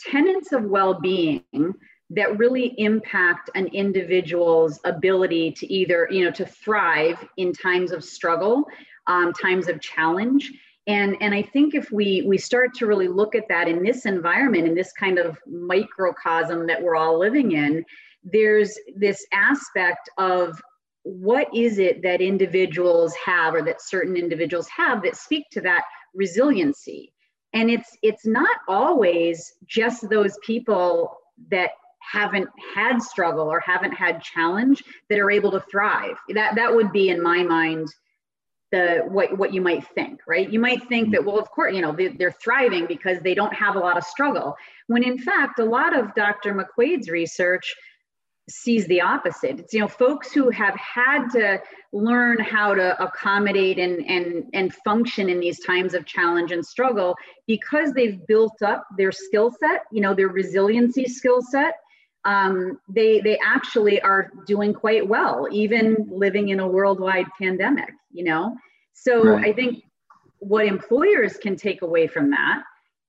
tenets 0.00 0.52
of 0.52 0.64
well-being 0.64 1.74
that 2.10 2.36
really 2.38 2.74
impact 2.78 3.48
an 3.54 3.66
individual's 3.68 4.80
ability 4.84 5.52
to 5.52 5.72
either 5.72 6.08
you 6.10 6.24
know 6.24 6.30
to 6.30 6.44
thrive 6.44 7.24
in 7.36 7.52
times 7.52 7.92
of 7.92 8.04
struggle 8.04 8.64
um, 9.06 9.32
times 9.32 9.68
of 9.68 9.80
challenge. 9.80 10.52
And 10.88 11.16
and 11.20 11.32
i 11.32 11.42
think 11.42 11.76
if 11.76 11.92
we 11.92 12.22
we 12.22 12.36
start 12.36 12.74
to 12.74 12.86
really 12.86 13.06
look 13.06 13.36
at 13.36 13.46
that 13.48 13.68
in 13.68 13.84
this 13.84 14.04
environment 14.04 14.66
in 14.66 14.74
this 14.74 14.92
kind 14.92 15.18
of 15.18 15.38
microcosm 15.46 16.66
that 16.66 16.82
we're 16.82 16.96
all 16.96 17.16
living 17.20 17.52
in 17.52 17.84
there's 18.24 18.76
this 18.96 19.24
aspect 19.32 20.08
of 20.18 20.60
what 21.04 21.48
is 21.54 21.78
it 21.78 22.02
that 22.02 22.20
individuals 22.20 23.14
have 23.14 23.54
or 23.54 23.62
that 23.62 23.82
certain 23.82 24.16
individuals 24.16 24.68
have 24.68 25.02
that 25.02 25.16
speak 25.16 25.46
to 25.50 25.60
that 25.62 25.84
resiliency? 26.14 27.12
And 27.52 27.70
it's 27.70 27.96
it's 28.02 28.24
not 28.24 28.56
always 28.68 29.54
just 29.66 30.08
those 30.08 30.38
people 30.44 31.16
that 31.50 31.70
haven't 31.98 32.48
had 32.74 33.00
struggle 33.00 33.48
or 33.48 33.60
haven't 33.60 33.92
had 33.92 34.22
challenge 34.22 34.82
that 35.08 35.18
are 35.18 35.30
able 35.30 35.50
to 35.52 35.60
thrive. 35.60 36.16
That 36.30 36.54
that 36.54 36.74
would 36.74 36.92
be 36.92 37.08
in 37.10 37.22
my 37.22 37.42
mind 37.42 37.88
the 38.70 39.04
what 39.06 39.36
what 39.36 39.52
you 39.52 39.60
might 39.60 39.86
think 39.88 40.20
right? 40.26 40.50
You 40.50 40.60
might 40.60 40.88
think 40.88 41.12
that 41.12 41.24
well 41.24 41.38
of 41.38 41.50
course 41.50 41.74
you 41.74 41.82
know 41.82 41.92
they, 41.92 42.08
they're 42.08 42.32
thriving 42.32 42.86
because 42.86 43.20
they 43.20 43.34
don't 43.34 43.54
have 43.54 43.76
a 43.76 43.80
lot 43.80 43.98
of 43.98 44.04
struggle. 44.04 44.56
When 44.86 45.02
in 45.02 45.18
fact 45.18 45.58
a 45.58 45.64
lot 45.64 45.96
of 45.96 46.14
dr 46.14 46.54
McQuaid's 46.54 47.10
research 47.10 47.74
sees 48.48 48.86
the 48.88 49.00
opposite 49.00 49.60
it's 49.60 49.72
you 49.72 49.80
know 49.80 49.88
folks 49.88 50.32
who 50.32 50.50
have 50.50 50.74
had 50.74 51.28
to 51.28 51.60
learn 51.92 52.38
how 52.40 52.74
to 52.74 53.00
accommodate 53.02 53.78
and 53.78 54.04
and 54.06 54.44
and 54.52 54.74
function 54.74 55.28
in 55.28 55.38
these 55.38 55.60
times 55.60 55.94
of 55.94 56.04
challenge 56.04 56.50
and 56.50 56.66
struggle 56.66 57.14
because 57.46 57.92
they've 57.92 58.26
built 58.26 58.60
up 58.62 58.84
their 58.96 59.12
skill 59.12 59.52
set 59.60 59.84
you 59.92 60.00
know 60.00 60.12
their 60.12 60.28
resiliency 60.28 61.04
skill 61.04 61.40
set 61.40 61.74
um, 62.24 62.78
they 62.88 63.20
they 63.20 63.38
actually 63.44 64.00
are 64.00 64.30
doing 64.46 64.72
quite 64.72 65.06
well, 65.06 65.48
even 65.50 66.08
living 66.10 66.50
in 66.50 66.60
a 66.60 66.68
worldwide 66.68 67.26
pandemic. 67.40 67.90
You 68.12 68.24
know, 68.24 68.56
so 68.92 69.24
right. 69.24 69.46
I 69.46 69.52
think 69.52 69.84
what 70.38 70.66
employers 70.66 71.36
can 71.36 71.56
take 71.56 71.82
away 71.82 72.06
from 72.06 72.30
that 72.30 72.62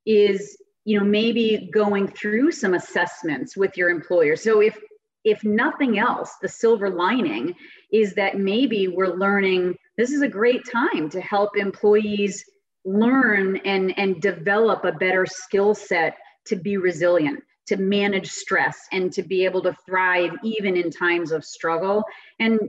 is 0.05 0.57
you 0.85 0.99
know 0.99 1.05
maybe 1.05 1.69
going 1.71 2.07
through 2.07 2.51
some 2.51 2.73
assessments 2.73 3.55
with 3.55 3.77
your 3.77 3.89
employer. 3.89 4.35
So 4.35 4.61
if 4.61 4.77
if 5.23 5.43
nothing 5.43 5.99
else, 5.99 6.35
the 6.41 6.49
silver 6.49 6.89
lining 6.89 7.55
is 7.91 8.13
that 8.15 8.37
maybe 8.37 8.87
we're 8.87 9.15
learning 9.15 9.75
this 9.97 10.11
is 10.11 10.21
a 10.21 10.27
great 10.27 10.61
time 10.71 11.09
to 11.09 11.21
help 11.21 11.55
employees 11.55 12.43
learn 12.85 13.57
and 13.57 13.97
and 13.97 14.21
develop 14.21 14.83
a 14.83 14.91
better 14.91 15.25
skill 15.25 15.73
set 15.73 16.15
to 16.45 16.55
be 16.55 16.77
resilient 16.77 17.41
to 17.67 17.77
manage 17.77 18.29
stress 18.29 18.77
and 18.91 19.11
to 19.13 19.23
be 19.23 19.45
able 19.45 19.61
to 19.61 19.75
thrive 19.85 20.31
even 20.43 20.75
in 20.75 20.91
times 20.91 21.31
of 21.31 21.45
struggle. 21.45 22.03
And, 22.39 22.59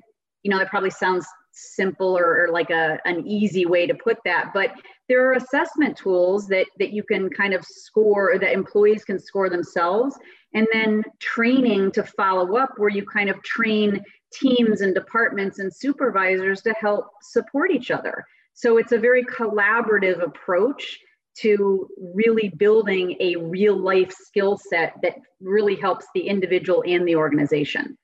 you 0.43 0.51
know, 0.51 0.59
that 0.59 0.71
probably 0.71 0.91
sounds 0.91 1.27
simple 1.55 2.17
or, 2.19 2.45
or, 2.45 2.49
like 2.51 2.71
a, 2.71 2.99
an 3.05 3.27
easy 3.27 3.65
way 3.65 3.87
to 3.87 3.95
put 3.95 4.19
that, 4.25 4.51
but 4.53 4.73
there 5.09 5.29
are 5.29 5.35
assessment 5.35 5.97
tools 5.97 6.47
that, 6.49 6.67
that 6.79 6.93
you 6.93 7.03
can 7.03 7.31
kind 7.31 7.55
of 7.55 7.65
score, 7.65 8.39
that 8.39 8.53
employees 8.53 9.05
can 9.05 9.19
score 9.19 9.49
themselves, 9.49 10.17
and 10.55 10.67
then 10.73 11.03
training 11.21 11.93
to 11.93 12.03
follow 12.03 12.57
up 12.57 12.75
where 12.77 12.91
you 12.91 13.05
kind 13.05 13.29
of 13.29 13.43
train 13.43 14.03
teams 14.33 14.81
and 14.81 14.95
departments 14.95 15.59
and 15.59 15.75
supervisors 15.75 16.63
to 16.63 16.75
help 16.81 17.07
support 17.23 17.71
each 17.71 17.91
other. 17.91 18.25
So 18.55 18.79
it's 18.79 18.93
a 18.93 18.99
very 18.99 19.25
collaborative 19.25 20.23
approach 20.23 20.99
to 21.39 21.89
really 22.15 22.49
building 22.49 23.17
a 23.21 23.37
real 23.37 23.77
life 23.77 24.13
skill 24.13 24.57
set 24.57 24.95
that 25.03 25.17
really 25.41 25.75
helps 25.75 26.07
the 26.15 26.29
individual 26.29 26.85
and 26.87 27.07
the 27.07 27.17
organization. 27.17 27.99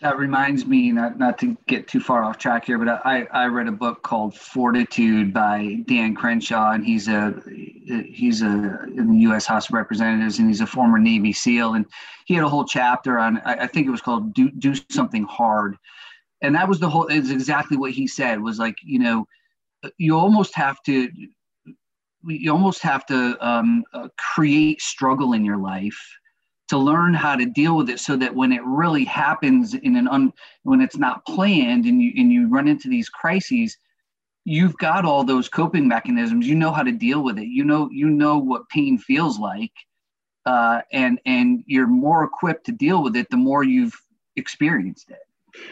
That 0.00 0.18
reminds 0.18 0.66
me, 0.66 0.90
not, 0.92 1.18
not 1.18 1.38
to 1.38 1.56
get 1.66 1.86
too 1.86 2.00
far 2.00 2.24
off 2.24 2.38
track 2.38 2.64
here, 2.64 2.78
but 2.78 2.88
I, 3.04 3.26
I 3.32 3.46
read 3.46 3.68
a 3.68 3.72
book 3.72 4.02
called 4.02 4.34
Fortitude 4.34 5.32
by 5.32 5.78
Dan 5.86 6.14
Crenshaw, 6.14 6.72
and 6.72 6.84
he's 6.84 7.08
a 7.08 7.34
he's 7.46 8.42
a 8.42 8.84
in 8.96 9.12
the 9.12 9.18
U.S. 9.20 9.46
House 9.46 9.68
of 9.68 9.74
Representatives, 9.74 10.38
and 10.38 10.48
he's 10.48 10.60
a 10.60 10.66
former 10.66 10.98
Navy 10.98 11.32
SEAL, 11.32 11.74
and 11.74 11.86
he 12.26 12.34
had 12.34 12.44
a 12.44 12.48
whole 12.48 12.64
chapter 12.64 13.18
on 13.18 13.38
I, 13.44 13.66
think 13.66 13.86
it 13.86 13.90
was 13.90 14.00
called 14.00 14.34
"Do 14.34 14.50
Do 14.50 14.74
Something 14.90 15.24
Hard," 15.24 15.76
and 16.42 16.54
that 16.54 16.68
was 16.68 16.80
the 16.80 16.88
whole. 16.88 17.06
Is 17.06 17.30
exactly 17.30 17.76
what 17.76 17.92
he 17.92 18.06
said 18.06 18.40
was 18.40 18.58
like 18.58 18.76
you 18.82 18.98
know 18.98 19.26
you 19.98 20.16
almost 20.16 20.54
have 20.54 20.82
to 20.84 21.10
you 22.24 22.52
almost 22.52 22.82
have 22.82 23.04
to 23.06 23.36
um, 23.46 23.84
uh, 23.94 24.08
create 24.16 24.80
struggle 24.80 25.32
in 25.32 25.44
your 25.44 25.56
life 25.56 25.98
to 26.72 26.78
learn 26.78 27.12
how 27.12 27.36
to 27.36 27.44
deal 27.44 27.76
with 27.76 27.90
it 27.90 28.00
so 28.00 28.16
that 28.16 28.34
when 28.34 28.50
it 28.50 28.64
really 28.64 29.04
happens 29.04 29.74
in 29.74 29.94
an 29.94 30.08
un 30.08 30.32
when 30.62 30.80
it's 30.80 30.96
not 30.96 31.22
planned 31.26 31.84
and 31.84 32.00
you 32.00 32.10
and 32.16 32.32
you 32.32 32.48
run 32.48 32.66
into 32.66 32.88
these 32.88 33.10
crises 33.10 33.76
you've 34.46 34.76
got 34.78 35.04
all 35.04 35.22
those 35.22 35.50
coping 35.50 35.86
mechanisms. 35.86 36.46
You 36.46 36.54
know 36.54 36.72
how 36.72 36.82
to 36.82 36.92
deal 36.92 37.22
with 37.22 37.38
it. 37.38 37.46
You 37.46 37.64
know 37.64 37.90
you 37.92 38.08
know 38.08 38.38
what 38.38 38.70
pain 38.70 38.96
feels 38.96 39.38
like 39.38 39.72
uh, 40.46 40.80
and 40.92 41.20
and 41.26 41.62
you're 41.66 41.86
more 41.86 42.24
equipped 42.24 42.64
to 42.66 42.72
deal 42.72 43.02
with 43.02 43.16
it 43.16 43.28
the 43.28 43.36
more 43.36 43.64
you've 43.64 44.00
experienced 44.36 45.10
it. 45.10 45.18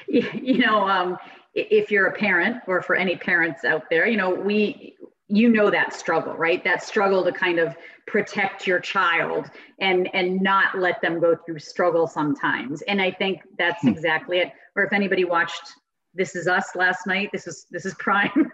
You 0.34 0.58
know 0.58 0.86
um, 0.86 1.16
if 1.54 1.90
you're 1.90 2.08
a 2.08 2.12
parent 2.12 2.58
or 2.66 2.82
for 2.82 2.94
any 2.94 3.16
parents 3.16 3.64
out 3.64 3.84
there 3.88 4.06
you 4.06 4.18
know 4.18 4.28
we 4.28 4.96
you 5.30 5.48
know 5.48 5.70
that 5.70 5.94
struggle 5.94 6.34
right 6.34 6.64
that 6.64 6.82
struggle 6.82 7.24
to 7.24 7.32
kind 7.32 7.58
of 7.58 7.76
protect 8.06 8.66
your 8.66 8.80
child 8.80 9.50
and 9.80 10.08
and 10.12 10.40
not 10.40 10.78
let 10.78 11.00
them 11.00 11.20
go 11.20 11.36
through 11.46 11.58
struggle 11.58 12.06
sometimes 12.06 12.82
and 12.82 13.00
i 13.00 13.10
think 13.10 13.40
that's 13.56 13.82
hmm. 13.82 13.88
exactly 13.88 14.38
it 14.38 14.52
or 14.76 14.84
if 14.84 14.92
anybody 14.92 15.24
watched 15.24 15.72
this 16.12 16.34
is 16.34 16.48
us 16.48 16.74
last 16.74 17.06
night 17.06 17.30
this 17.32 17.46
is 17.46 17.66
this 17.70 17.86
is 17.86 17.94
prime 17.98 18.50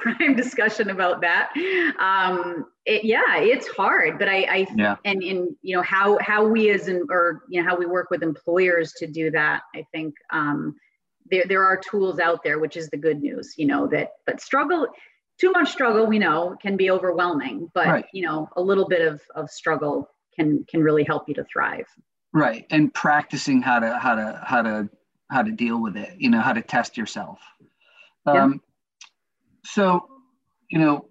prime 0.00 0.36
discussion 0.36 0.90
about 0.90 1.20
that 1.20 1.50
um 1.98 2.66
it, 2.86 3.04
yeah 3.04 3.38
it's 3.38 3.66
hard 3.68 4.18
but 4.18 4.28
i 4.28 4.42
i 4.42 4.66
yeah. 4.76 4.96
and 5.04 5.22
in 5.22 5.56
you 5.62 5.76
know 5.76 5.82
how 5.82 6.16
how 6.20 6.46
we 6.46 6.70
as 6.70 6.86
in 6.86 7.04
or 7.10 7.42
you 7.48 7.60
know 7.60 7.68
how 7.68 7.76
we 7.76 7.86
work 7.86 8.08
with 8.10 8.22
employers 8.22 8.92
to 8.92 9.06
do 9.06 9.30
that 9.30 9.62
i 9.74 9.84
think 9.92 10.14
um 10.32 10.76
there, 11.30 11.44
there 11.46 11.64
are 11.64 11.76
tools 11.76 12.18
out 12.18 12.42
there 12.42 12.58
which 12.58 12.76
is 12.76 12.88
the 12.90 12.96
good 12.96 13.20
news 13.20 13.54
you 13.56 13.66
know 13.66 13.86
that 13.86 14.10
but 14.26 14.40
struggle 14.40 14.86
too 15.40 15.50
much 15.52 15.70
struggle 15.70 16.06
we 16.06 16.18
know 16.18 16.56
can 16.60 16.76
be 16.76 16.90
overwhelming 16.90 17.70
but 17.74 17.86
right. 17.86 18.06
you 18.12 18.22
know 18.22 18.48
a 18.56 18.60
little 18.60 18.86
bit 18.86 19.00
of, 19.00 19.20
of 19.34 19.50
struggle 19.50 20.08
can 20.34 20.64
can 20.68 20.82
really 20.82 21.04
help 21.04 21.28
you 21.28 21.34
to 21.34 21.44
thrive 21.44 21.86
right 22.32 22.66
and 22.70 22.92
practicing 22.94 23.62
how 23.62 23.78
to 23.78 23.98
how 23.98 24.14
to 24.14 24.40
how 24.44 24.62
to 24.62 24.88
how 25.30 25.42
to 25.42 25.50
deal 25.50 25.80
with 25.80 25.96
it 25.96 26.14
you 26.18 26.28
know 26.28 26.40
how 26.40 26.52
to 26.52 26.62
test 26.62 26.96
yourself 26.96 27.40
um, 28.26 28.34
yeah. 28.34 29.08
so 29.64 30.06
you 30.70 30.78
know 30.78 31.06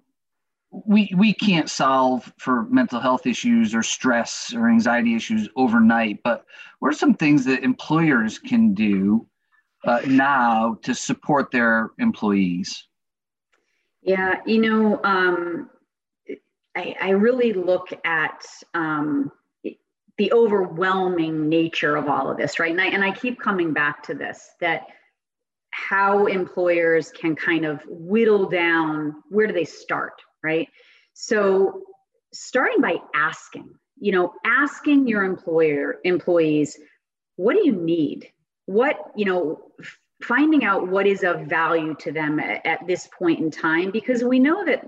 we 0.71 1.12
we 1.17 1.33
can't 1.33 1.69
solve 1.69 2.31
for 2.38 2.65
mental 2.65 3.00
health 3.00 3.25
issues 3.25 3.74
or 3.74 3.81
stress 3.81 4.53
or 4.53 4.69
anxiety 4.69 5.15
issues 5.15 5.50
overnight 5.55 6.19
but 6.24 6.45
what 6.79 6.89
are 6.89 6.98
some 6.98 7.13
things 7.13 7.43
that 7.45 7.63
employers 7.63 8.38
can 8.38 8.74
do 8.74 9.25
uh, 9.86 10.01
now 10.05 10.77
to 10.83 10.93
support 10.93 11.50
their 11.51 11.91
employees 11.98 12.88
yeah, 14.09 14.37
you 14.43 14.59
know, 14.59 14.99
um, 15.03 15.69
I, 16.75 16.95
I, 16.99 17.09
really 17.11 17.53
look 17.53 17.89
at 18.03 18.43
um, 18.73 19.31
the 20.17 20.33
overwhelming 20.33 21.47
nature 21.47 21.95
of 21.95 22.09
all 22.09 22.31
of 22.31 22.37
this, 22.37 22.59
right? 22.59 22.71
And 22.71 22.81
I, 22.81 22.87
and 22.87 23.03
I 23.03 23.11
keep 23.11 23.39
coming 23.39 23.71
back 23.71 24.01
to 24.07 24.15
this 24.15 24.49
that 24.61 24.87
how 25.69 26.25
employers 26.25 27.11
can 27.11 27.35
kind 27.35 27.65
of 27.65 27.81
whittle 27.85 28.49
down 28.49 29.21
where 29.29 29.45
do 29.45 29.53
they 29.53 29.63
start, 29.63 30.13
right? 30.43 30.67
So, 31.13 31.83
starting 32.33 32.81
by 32.81 32.95
asking, 33.13 33.69
you 33.99 34.11
know, 34.11 34.33
asking 34.43 35.07
your 35.07 35.23
employer 35.23 35.97
employees, 36.03 36.79
what 37.35 37.53
do 37.53 37.61
you 37.63 37.73
need? 37.73 38.31
What, 38.65 38.97
you 39.15 39.25
know, 39.25 39.61
finding 40.21 40.63
out 40.63 40.88
what 40.88 41.07
is 41.07 41.23
of 41.23 41.41
value 41.41 41.95
to 41.99 42.11
them 42.11 42.39
at, 42.39 42.65
at, 42.65 42.85
this 42.88 43.07
point 43.17 43.39
in 43.39 43.49
time 43.49 43.91
because 43.91 44.23
we 44.23 44.39
know 44.39 44.65
that 44.65 44.83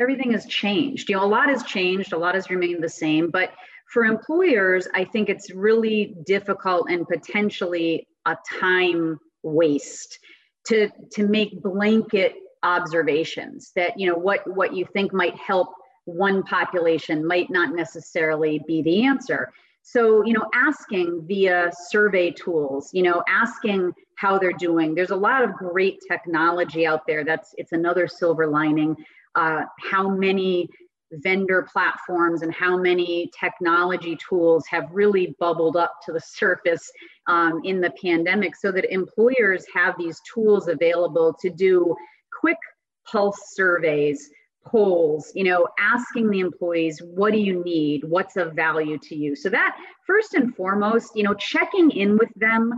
everything 0.00 0.32
has 0.32 0.46
changed. 0.46 1.08
You 1.08 1.16
know 1.16 1.24
a 1.24 1.26
lot 1.26 1.48
has 1.48 1.62
changed 1.62 2.12
a 2.12 2.18
lot 2.18 2.34
has 2.34 2.50
remained 2.50 2.82
the 2.82 2.88
same 2.88 3.30
but 3.30 3.52
for 3.92 4.04
employers 4.04 4.88
i 4.94 5.04
think 5.04 5.28
it's 5.28 5.50
really 5.50 6.14
difficult 6.24 6.88
and 6.90 7.06
potentially 7.06 8.06
a 8.26 8.36
time 8.58 9.18
waste 9.42 10.18
to 10.64 10.88
to 11.12 11.26
make 11.26 11.62
blanket 11.62 12.34
observations 12.62 13.72
that 13.76 13.98
you 13.98 14.06
know 14.08 14.16
what 14.16 14.40
what 14.54 14.74
you 14.74 14.86
think 14.92 15.12
might 15.12 15.36
help 15.36 15.68
one 16.04 16.42
population 16.44 17.26
might 17.26 17.50
not 17.50 17.74
necessarily 17.74 18.60
be 18.66 18.82
the 18.82 19.04
answer 19.04 19.52
so, 19.82 20.24
you 20.24 20.32
know, 20.32 20.46
asking 20.54 21.24
via 21.26 21.70
survey 21.90 22.30
tools, 22.30 22.90
you 22.92 23.02
know, 23.02 23.22
asking 23.28 23.92
how 24.16 24.38
they're 24.38 24.52
doing. 24.52 24.94
There's 24.94 25.10
a 25.10 25.16
lot 25.16 25.42
of 25.42 25.52
great 25.54 25.98
technology 26.08 26.86
out 26.86 27.06
there. 27.06 27.24
That's 27.24 27.54
it's 27.58 27.72
another 27.72 28.06
silver 28.06 28.46
lining. 28.46 28.96
Uh, 29.34 29.62
how 29.80 30.08
many 30.08 30.68
vendor 31.14 31.66
platforms 31.70 32.42
and 32.42 32.54
how 32.54 32.76
many 32.76 33.30
technology 33.38 34.16
tools 34.16 34.64
have 34.66 34.88
really 34.92 35.34
bubbled 35.38 35.76
up 35.76 35.94
to 36.06 36.12
the 36.12 36.20
surface 36.24 36.90
um, 37.26 37.60
in 37.64 37.80
the 37.80 37.92
pandemic 38.02 38.56
so 38.56 38.72
that 38.72 38.92
employers 38.92 39.64
have 39.74 39.94
these 39.98 40.20
tools 40.32 40.68
available 40.68 41.34
to 41.40 41.50
do 41.50 41.94
quick 42.40 42.58
pulse 43.06 43.38
surveys 43.54 44.30
polls, 44.64 45.32
you 45.34 45.44
know, 45.44 45.68
asking 45.78 46.30
the 46.30 46.40
employees, 46.40 47.00
what 47.02 47.32
do 47.32 47.38
you 47.38 47.62
need? 47.64 48.04
What's 48.04 48.36
of 48.36 48.54
value 48.54 48.98
to 48.98 49.14
you? 49.14 49.34
So 49.34 49.48
that 49.50 49.76
first 50.06 50.34
and 50.34 50.54
foremost, 50.54 51.12
you 51.14 51.22
know, 51.22 51.34
checking 51.34 51.90
in 51.90 52.16
with 52.16 52.30
them 52.36 52.72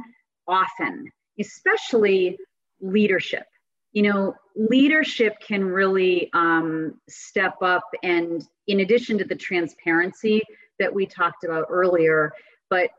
often, 0.47 1.11
especially 1.39 2.39
leadership. 2.81 3.47
You 3.93 4.03
know, 4.03 4.35
leadership 4.57 5.39
can 5.41 5.65
really 5.65 6.31
um, 6.33 7.01
step 7.09 7.55
up 7.63 7.85
and 8.03 8.45
in 8.67 8.81
addition 8.81 9.19
to 9.19 9.25
the 9.25 9.37
transparency 9.37 10.43
that 10.79 10.93
we 10.93 11.07
talked 11.07 11.45
about 11.45 11.67
earlier, 11.71 12.33
but 12.71 12.91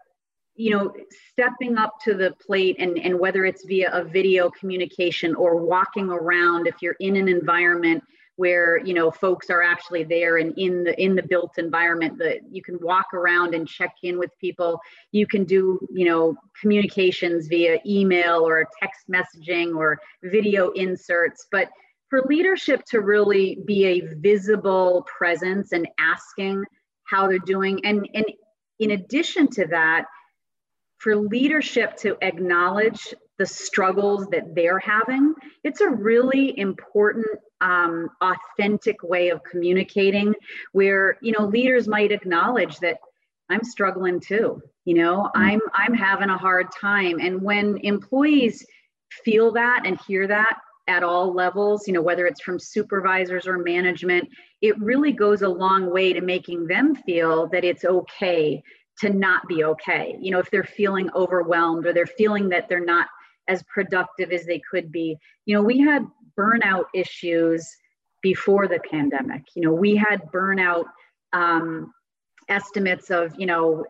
you 0.55 0.71
know 0.71 0.93
stepping 1.31 1.77
up 1.77 1.95
to 2.01 2.13
the 2.13 2.33
plate 2.45 2.77
and 2.79 2.97
and 2.97 3.19
whether 3.19 3.45
it's 3.45 3.65
via 3.65 3.91
a 3.91 4.03
video 4.03 4.49
communication 4.49 5.35
or 5.35 5.57
walking 5.57 6.09
around 6.09 6.65
if 6.65 6.75
you're 6.81 6.95
in 6.99 7.17
an 7.17 7.27
environment 7.27 8.01
where 8.37 8.77
you 8.85 8.93
know 8.93 9.09
folks 9.11 9.49
are 9.49 9.61
actually 9.61 10.03
there 10.03 10.37
and 10.37 10.57
in 10.57 10.83
the 10.83 11.01
in 11.01 11.15
the 11.15 11.23
built 11.23 11.57
environment 11.57 12.17
that 12.17 12.39
you 12.51 12.61
can 12.61 12.77
walk 12.81 13.13
around 13.13 13.55
and 13.55 13.67
check 13.67 13.93
in 14.03 14.17
with 14.19 14.31
people. 14.39 14.79
You 15.11 15.27
can 15.27 15.43
do 15.45 15.79
you 15.93 16.05
know 16.05 16.35
communications 16.59 17.47
via 17.47 17.79
email 17.85 18.45
or 18.45 18.67
text 18.81 19.05
messaging 19.09 19.75
or 19.75 19.99
video 20.23 20.71
inserts. 20.71 21.47
But 21.51 21.69
for 22.09 22.23
leadership 22.27 22.83
to 22.85 23.01
really 23.01 23.59
be 23.65 23.85
a 23.85 24.01
visible 24.17 25.05
presence 25.17 25.71
and 25.71 25.87
asking 25.99 26.63
how 27.03 27.27
they're 27.27 27.39
doing 27.39 27.85
and 27.85 28.07
and 28.13 28.25
in 28.79 28.91
addition 28.91 29.47
to 29.49 29.65
that 29.67 30.05
for 30.97 31.15
leadership 31.15 31.95
to 31.97 32.17
acknowledge 32.21 33.13
the 33.37 33.45
struggles 33.45 34.27
that 34.27 34.55
they're 34.55 34.79
having 34.79 35.33
it's 35.63 35.81
a 35.81 35.89
really 35.89 36.57
important 36.59 37.25
um, 37.61 38.09
authentic 38.21 39.01
way 39.03 39.29
of 39.29 39.43
communicating 39.43 40.33
where 40.71 41.17
you 41.21 41.31
know 41.31 41.45
leaders 41.45 41.87
might 41.87 42.11
acknowledge 42.11 42.79
that 42.79 42.97
i'm 43.49 43.63
struggling 43.63 44.19
too 44.19 44.61
you 44.85 44.93
know 44.93 45.23
mm. 45.23 45.31
i'm 45.35 45.61
i'm 45.73 45.93
having 45.93 46.29
a 46.29 46.37
hard 46.37 46.67
time 46.71 47.19
and 47.19 47.41
when 47.41 47.77
employees 47.77 48.65
feel 49.23 49.51
that 49.51 49.83
and 49.85 49.99
hear 50.07 50.27
that 50.27 50.59
at 50.87 51.03
all 51.03 51.33
levels 51.33 51.87
you 51.87 51.93
know 51.93 52.01
whether 52.01 52.25
it's 52.25 52.41
from 52.41 52.59
supervisors 52.59 53.47
or 53.47 53.57
management 53.57 54.27
it 54.61 54.77
really 54.79 55.11
goes 55.11 55.41
a 55.41 55.49
long 55.49 55.91
way 55.91 56.13
to 56.13 56.21
making 56.21 56.67
them 56.67 56.95
feel 56.95 57.47
that 57.47 57.63
it's 57.63 57.85
okay 57.85 58.61
to 58.99 59.09
not 59.09 59.47
be 59.47 59.63
okay 59.63 60.17
you 60.21 60.31
know 60.31 60.39
if 60.39 60.49
they're 60.51 60.63
feeling 60.63 61.09
overwhelmed 61.15 61.85
or 61.85 61.93
they're 61.93 62.05
feeling 62.05 62.49
that 62.49 62.67
they're 62.69 62.83
not 62.83 63.07
as 63.47 63.63
productive 63.63 64.31
as 64.31 64.45
they 64.45 64.61
could 64.71 64.91
be 64.91 65.17
you 65.45 65.55
know 65.55 65.61
we 65.61 65.79
had 65.79 66.05
burnout 66.37 66.85
issues 66.93 67.77
before 68.25 68.67
the 68.67 68.79
pandemic. 68.89 69.43
You 69.53 69.61
know, 69.61 69.71
we 69.71 69.95
had 69.95 70.19
burnout 70.31 70.85
um, 71.31 71.93
estimates 72.49 73.11
of, 73.11 73.35
you 73.37 73.45
know, 73.45 73.85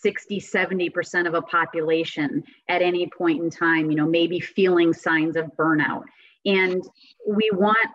60, 0.00 0.40
70% 0.40 1.26
of 1.26 1.34
a 1.34 1.42
population 1.42 2.44
at 2.70 2.80
any 2.80 3.10
point 3.10 3.42
in 3.42 3.50
time, 3.50 3.90
you 3.90 3.96
know, 3.98 4.06
maybe 4.06 4.40
feeling 4.40 4.94
signs 4.94 5.36
of 5.36 5.50
burnout. 5.58 6.04
And 6.46 6.82
we 7.28 7.50
want 7.52 7.90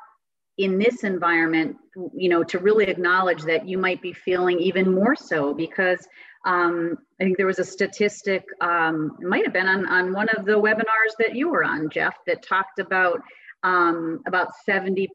in 0.59 0.77
this 0.77 1.03
environment, 1.03 1.77
you 2.13 2.29
know, 2.29 2.43
to 2.43 2.59
really 2.59 2.85
acknowledge 2.85 3.41
that 3.41 3.67
you 3.67 3.79
might 3.79 3.99
be 3.99 4.13
feeling 4.13 4.59
even 4.59 4.93
more 4.93 5.15
so 5.15 5.55
because 5.55 6.07
um, 6.45 6.97
I 7.19 7.23
think 7.23 7.37
there 7.37 7.47
was 7.47 7.59
a 7.59 7.63
statistic, 7.63 8.45
um, 8.59 9.17
it 9.21 9.27
might 9.27 9.45
have 9.45 9.53
been 9.53 9.67
on, 9.67 9.87
on 9.87 10.13
one 10.13 10.29
of 10.29 10.45
the 10.45 10.59
webinars 10.59 11.15
that 11.19 11.35
you 11.35 11.49
were 11.49 11.63
on, 11.63 11.89
Jeff, 11.89 12.15
that 12.27 12.43
talked 12.43 12.79
about 12.79 13.21
um, 13.63 14.21
about 14.27 14.49
70% 14.67 15.07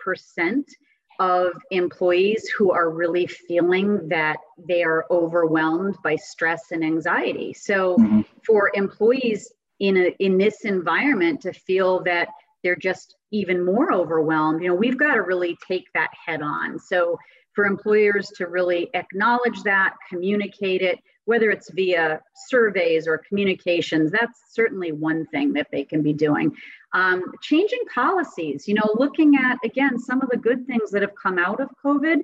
of 1.21 1.53
employees 1.71 2.49
who 2.49 2.71
are 2.73 2.91
really 2.91 3.27
feeling 3.27 4.09
that 4.09 4.39
they 4.69 4.83
are 4.85 5.05
overwhelmed 5.11 5.97
by 6.03 6.17
stress 6.17 6.71
and 6.71 6.85
anxiety. 6.85 7.53
So 7.53 7.97
mm-hmm. 7.97 8.21
for 8.47 8.71
employees 8.75 9.53
in 9.81 9.97
a 9.97 10.17
in 10.19 10.39
this 10.39 10.65
environment 10.65 11.41
to 11.43 11.53
feel 11.53 12.03
that 12.05 12.29
they're 12.63 12.77
just 12.77 13.17
even 13.31 13.65
more 13.65 13.93
overwhelmed, 13.93 14.63
you 14.63 14.69
know, 14.69 14.75
we've 14.75 14.99
got 14.99 15.15
to 15.15 15.23
really 15.23 15.57
take 15.67 15.85
that 15.95 16.11
head 16.27 16.43
on. 16.43 16.79
So 16.79 17.19
for 17.55 17.67
employers 17.67 18.29
to 18.37 18.47
really 18.47 18.89
acknowledge 18.95 19.63
that, 19.65 19.95
communicate 20.09 20.83
it, 20.83 20.99
whether 21.29 21.51
it's 21.51 21.71
via 21.73 22.23
surveys 22.49 23.07
or 23.07 23.19
communications, 23.29 24.11
that's 24.11 24.41
certainly 24.51 24.93
one 24.93 25.27
thing 25.27 25.53
that 25.53 25.67
they 25.71 25.85
can 25.85 26.03
be 26.03 26.15
doing. 26.15 26.51
Um, 26.95 27.23
changing 27.43 27.85
policies, 27.95 28.67
you 28.67 28.73
know, 28.73 28.89
looking 28.95 29.37
at, 29.37 29.59
again, 29.63 29.99
some 29.99 30.23
of 30.23 30.31
the 30.31 30.39
good 30.39 30.67
things 30.67 30.91
that 30.93 31.03
have 31.03 31.15
come 31.23 31.39
out 31.39 31.61
of 31.61 31.69
COVID. 31.85 32.23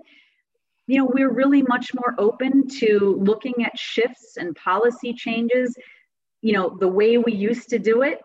You 0.86 0.98
know, 0.98 1.10
we're 1.12 1.30
really 1.30 1.60
much 1.60 1.92
more 1.92 2.14
open 2.16 2.66
to 2.80 3.16
looking 3.20 3.62
at 3.66 3.78
shifts 3.78 4.38
and 4.38 4.56
policy 4.56 5.12
changes. 5.12 5.76
You 6.40 6.54
know, 6.54 6.74
the 6.80 6.88
way 6.88 7.18
we 7.18 7.34
used 7.34 7.68
to 7.68 7.78
do 7.78 8.02
it, 8.02 8.22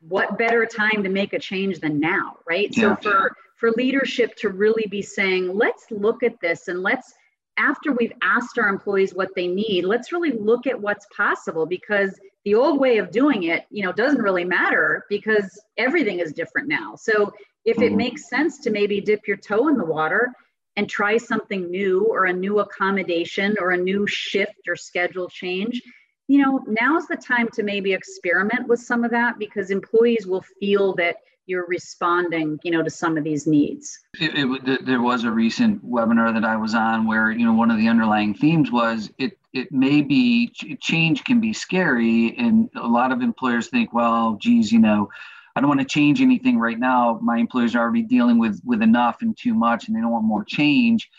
what 0.00 0.38
better 0.38 0.66
time 0.66 1.02
to 1.02 1.08
make 1.08 1.32
a 1.32 1.40
change 1.40 1.80
than 1.80 1.98
now, 1.98 2.36
right? 2.48 2.68
Yeah. 2.70 2.94
So 2.94 3.10
for 3.10 3.36
for 3.56 3.72
leadership 3.72 4.36
to 4.36 4.50
really 4.50 4.86
be 4.88 5.02
saying, 5.02 5.52
let's 5.52 5.84
look 5.90 6.22
at 6.22 6.40
this 6.40 6.68
and 6.68 6.80
let's, 6.80 7.12
after 7.58 7.92
we've 7.92 8.12
asked 8.22 8.58
our 8.58 8.68
employees 8.68 9.14
what 9.14 9.34
they 9.34 9.46
need, 9.46 9.84
let's 9.84 10.12
really 10.12 10.32
look 10.32 10.66
at 10.66 10.80
what's 10.80 11.06
possible 11.14 11.66
because 11.66 12.18
the 12.44 12.54
old 12.54 12.80
way 12.80 12.98
of 12.98 13.10
doing 13.10 13.44
it, 13.44 13.66
you 13.70 13.82
know, 13.82 13.92
doesn't 13.92 14.22
really 14.22 14.44
matter 14.44 15.04
because 15.08 15.60
everything 15.76 16.20
is 16.20 16.32
different 16.32 16.68
now. 16.68 16.94
So 16.94 17.32
if 17.64 17.78
it 17.78 17.88
mm-hmm. 17.88 17.96
makes 17.96 18.28
sense 18.30 18.58
to 18.60 18.70
maybe 18.70 19.00
dip 19.00 19.26
your 19.26 19.36
toe 19.36 19.68
in 19.68 19.76
the 19.76 19.84
water 19.84 20.32
and 20.76 20.88
try 20.88 21.16
something 21.16 21.70
new 21.70 22.04
or 22.04 22.26
a 22.26 22.32
new 22.32 22.60
accommodation 22.60 23.56
or 23.60 23.72
a 23.72 23.76
new 23.76 24.06
shift 24.06 24.68
or 24.68 24.76
schedule 24.76 25.28
change, 25.28 25.82
you 26.28 26.40
know, 26.40 26.64
now's 26.68 27.06
the 27.06 27.16
time 27.16 27.48
to 27.54 27.62
maybe 27.62 27.92
experiment 27.92 28.68
with 28.68 28.80
some 28.80 29.02
of 29.02 29.10
that 29.10 29.38
because 29.38 29.70
employees 29.70 30.26
will 30.26 30.44
feel 30.60 30.94
that 30.94 31.16
you're 31.48 31.66
responding 31.66 32.58
you 32.62 32.70
know 32.70 32.82
to 32.82 32.90
some 32.90 33.16
of 33.16 33.24
these 33.24 33.46
needs? 33.46 33.98
It, 34.20 34.32
it, 34.66 34.84
there 34.84 35.00
was 35.00 35.24
a 35.24 35.30
recent 35.30 35.84
webinar 35.84 36.32
that 36.34 36.44
i 36.44 36.56
was 36.56 36.74
on 36.74 37.06
where 37.06 37.30
you 37.30 37.44
know 37.44 37.52
one 37.52 37.70
of 37.70 37.78
the 37.78 37.88
underlying 37.88 38.34
themes 38.34 38.70
was 38.70 39.10
it 39.18 39.38
it 39.52 39.72
may 39.72 40.02
be 40.02 40.48
change 40.80 41.24
can 41.24 41.40
be 41.40 41.52
scary 41.52 42.36
and 42.36 42.68
a 42.76 42.86
lot 42.86 43.12
of 43.12 43.22
employers 43.22 43.68
think 43.68 43.92
well 43.92 44.36
geez 44.40 44.70
you 44.70 44.78
know 44.78 45.08
i 45.56 45.60
don't 45.60 45.68
want 45.68 45.80
to 45.80 45.86
change 45.86 46.20
anything 46.20 46.56
right 46.56 46.78
now. 46.78 47.18
My 47.20 47.38
employers 47.38 47.74
are 47.74 47.80
already 47.80 48.02
dealing 48.02 48.38
with 48.38 48.60
with 48.64 48.80
enough 48.80 49.22
and 49.22 49.36
too 49.36 49.54
much 49.54 49.88
and 49.88 49.96
they 49.96 50.00
don't 50.00 50.12
want 50.12 50.24
more 50.24 50.44
change. 50.44 51.10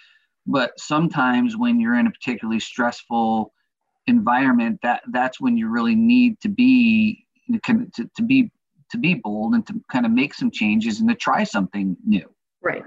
But 0.47 0.79
sometimes 0.79 1.57
when 1.57 1.79
you're 1.79 1.99
in 1.99 2.07
a 2.07 2.11
particularly 2.11 2.61
stressful 2.61 3.53
environment 4.07 4.79
that 4.81 5.01
that's 5.11 5.41
when 5.41 5.57
you 5.57 5.67
really 5.67 5.93
need 5.93 6.39
to 6.39 6.49
be 6.49 7.25
to, 7.65 8.09
to 8.15 8.23
be 8.23 8.49
to 8.91 8.97
be 8.97 9.15
bold 9.15 9.53
and 9.53 9.65
to 9.67 9.81
kind 9.91 10.05
of 10.05 10.11
make 10.11 10.33
some 10.33 10.51
changes 10.51 10.99
and 10.99 11.09
to 11.09 11.15
try 11.15 11.43
something 11.43 11.95
new. 12.05 12.29
Right. 12.61 12.83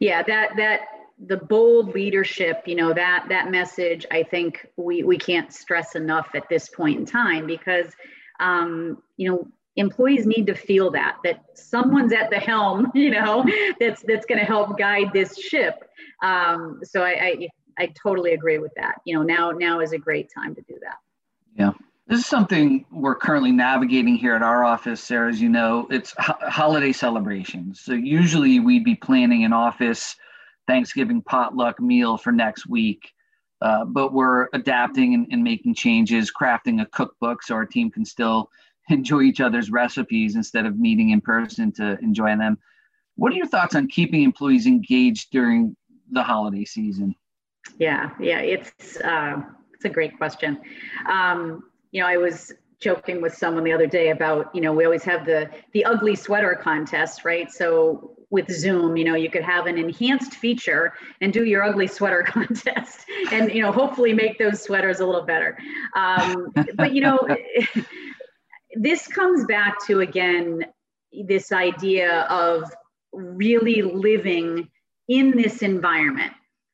Yeah, 0.00 0.22
that 0.22 0.50
that 0.56 0.80
the 1.26 1.36
bold 1.36 1.94
leadership, 1.94 2.62
you 2.66 2.74
know, 2.74 2.92
that 2.92 3.26
that 3.28 3.50
message 3.50 4.04
I 4.10 4.22
think 4.22 4.66
we 4.76 5.02
we 5.02 5.16
can't 5.16 5.52
stress 5.52 5.94
enough 5.94 6.28
at 6.34 6.48
this 6.48 6.68
point 6.68 6.98
in 6.98 7.06
time 7.06 7.46
because 7.46 7.92
um, 8.40 9.02
you 9.16 9.30
know, 9.30 9.46
employees 9.76 10.26
need 10.26 10.46
to 10.46 10.54
feel 10.54 10.90
that 10.90 11.18
that 11.24 11.44
someone's 11.54 12.12
at 12.12 12.30
the 12.30 12.38
helm, 12.38 12.90
you 12.94 13.10
know, 13.10 13.44
that's 13.80 14.02
that's 14.02 14.26
going 14.26 14.40
to 14.40 14.44
help 14.44 14.78
guide 14.78 15.10
this 15.12 15.38
ship. 15.38 15.88
Um, 16.22 16.80
so 16.82 17.02
I, 17.02 17.10
I 17.10 17.48
I 17.78 17.92
totally 18.00 18.34
agree 18.34 18.58
with 18.58 18.72
that. 18.76 18.96
You 19.04 19.16
know, 19.16 19.22
now 19.22 19.50
now 19.50 19.80
is 19.80 19.92
a 19.92 19.98
great 19.98 20.30
time 20.34 20.54
to 20.54 20.62
do 20.62 20.74
that. 20.82 20.96
Yeah. 21.56 21.72
This 22.06 22.20
is 22.20 22.26
something 22.26 22.84
we're 22.92 23.14
currently 23.14 23.50
navigating 23.50 24.16
here 24.16 24.34
at 24.34 24.42
our 24.42 24.62
office, 24.62 25.02
Sarah. 25.02 25.30
As 25.30 25.40
you 25.40 25.48
know, 25.48 25.86
it's 25.90 26.14
ho- 26.18 26.36
holiday 26.42 26.92
celebrations. 26.92 27.80
So 27.80 27.94
usually 27.94 28.60
we'd 28.60 28.84
be 28.84 28.94
planning 28.94 29.44
an 29.44 29.54
office 29.54 30.14
Thanksgiving 30.66 31.22
potluck 31.22 31.80
meal 31.80 32.18
for 32.18 32.30
next 32.30 32.66
week, 32.66 33.10
uh, 33.62 33.86
but 33.86 34.12
we're 34.12 34.48
adapting 34.52 35.14
and, 35.14 35.26
and 35.30 35.42
making 35.42 35.74
changes, 35.74 36.30
crafting 36.30 36.82
a 36.82 36.86
cookbook 36.86 37.42
so 37.42 37.54
our 37.54 37.64
team 37.64 37.90
can 37.90 38.04
still 38.04 38.50
enjoy 38.90 39.22
each 39.22 39.40
other's 39.40 39.70
recipes 39.70 40.36
instead 40.36 40.66
of 40.66 40.78
meeting 40.78 41.10
in 41.10 41.22
person 41.22 41.72
to 41.72 41.98
enjoy 42.00 42.36
them. 42.36 42.58
What 43.16 43.32
are 43.32 43.36
your 43.36 43.46
thoughts 43.46 43.74
on 43.74 43.88
keeping 43.88 44.24
employees 44.24 44.66
engaged 44.66 45.30
during 45.30 45.74
the 46.10 46.22
holiday 46.22 46.66
season? 46.66 47.14
Yeah, 47.78 48.10
yeah, 48.20 48.40
it's 48.40 49.00
uh, 49.00 49.40
it's 49.72 49.86
a 49.86 49.88
great 49.88 50.18
question. 50.18 50.60
Um, 51.10 51.62
you 51.94 52.00
know, 52.00 52.08
I 52.08 52.16
was 52.16 52.52
joking 52.80 53.22
with 53.22 53.34
someone 53.34 53.62
the 53.62 53.72
other 53.72 53.86
day 53.86 54.10
about, 54.10 54.52
you 54.52 54.60
know, 54.60 54.72
we 54.72 54.84
always 54.84 55.04
have 55.04 55.24
the 55.24 55.48
the 55.72 55.84
ugly 55.84 56.16
sweater 56.16 56.58
contest, 56.60 57.24
right? 57.24 57.50
So 57.50 58.16
with 58.30 58.50
Zoom, 58.50 58.96
you 58.96 59.04
know, 59.04 59.14
you 59.14 59.30
could 59.30 59.44
have 59.44 59.66
an 59.66 59.78
enhanced 59.78 60.34
feature 60.34 60.92
and 61.20 61.32
do 61.32 61.44
your 61.44 61.62
ugly 61.62 61.86
sweater 61.86 62.22
contest, 62.26 63.06
and 63.30 63.52
you 63.54 63.62
know, 63.62 63.70
hopefully 63.70 64.12
make 64.12 64.38
those 64.40 64.60
sweaters 64.60 64.98
a 64.98 65.06
little 65.06 65.22
better. 65.22 65.56
Um, 65.94 66.52
but 66.74 66.92
you 66.92 67.00
know, 67.00 67.20
this 68.74 69.06
comes 69.06 69.46
back 69.46 69.76
to 69.86 70.00
again 70.00 70.64
this 71.28 71.52
idea 71.52 72.22
of 72.22 72.64
really 73.12 73.82
living 73.82 74.68
in 75.06 75.30
this 75.30 75.62
environment. 75.62 76.32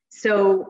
So 0.09 0.67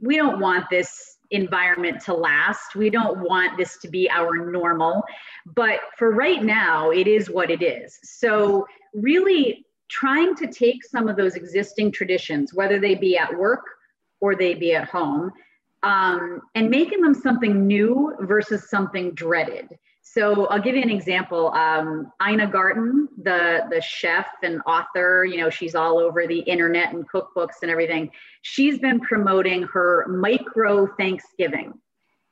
we 0.00 0.16
don't 0.16 0.40
want 0.40 0.70
this 0.70 1.11
environment 1.32 2.00
to 2.02 2.14
last. 2.14 2.76
We 2.76 2.90
don't 2.90 3.20
want 3.20 3.56
this 3.56 3.78
to 3.78 3.88
be 3.88 4.08
our 4.10 4.50
normal, 4.50 5.02
but 5.46 5.80
for 5.98 6.12
right 6.12 6.42
now, 6.42 6.90
it 6.90 7.06
is 7.06 7.28
what 7.28 7.50
it 7.50 7.62
is. 7.62 7.98
So, 8.02 8.66
really 8.94 9.66
trying 9.88 10.34
to 10.36 10.46
take 10.46 10.84
some 10.84 11.08
of 11.08 11.16
those 11.16 11.34
existing 11.34 11.92
traditions, 11.92 12.54
whether 12.54 12.78
they 12.78 12.94
be 12.94 13.18
at 13.18 13.36
work 13.36 13.64
or 14.20 14.34
they 14.34 14.54
be 14.54 14.74
at 14.74 14.88
home, 14.88 15.30
um, 15.82 16.40
and 16.54 16.70
making 16.70 17.02
them 17.02 17.14
something 17.14 17.66
new 17.66 18.14
versus 18.20 18.70
something 18.70 19.12
dreaded. 19.12 19.68
So 20.12 20.44
I'll 20.48 20.60
give 20.60 20.76
you 20.76 20.82
an 20.82 20.90
example. 20.90 21.50
Um, 21.54 22.12
Ina 22.22 22.48
Garten, 22.48 23.08
the 23.16 23.64
the 23.70 23.80
chef 23.80 24.26
and 24.42 24.60
author, 24.66 25.24
you 25.24 25.38
know, 25.38 25.48
she's 25.48 25.74
all 25.74 25.98
over 25.98 26.26
the 26.26 26.40
internet 26.40 26.92
and 26.92 27.08
cookbooks 27.08 27.62
and 27.62 27.70
everything. 27.70 28.10
She's 28.42 28.78
been 28.78 29.00
promoting 29.00 29.62
her 29.62 30.06
micro 30.08 30.86
Thanksgiving. 30.98 31.72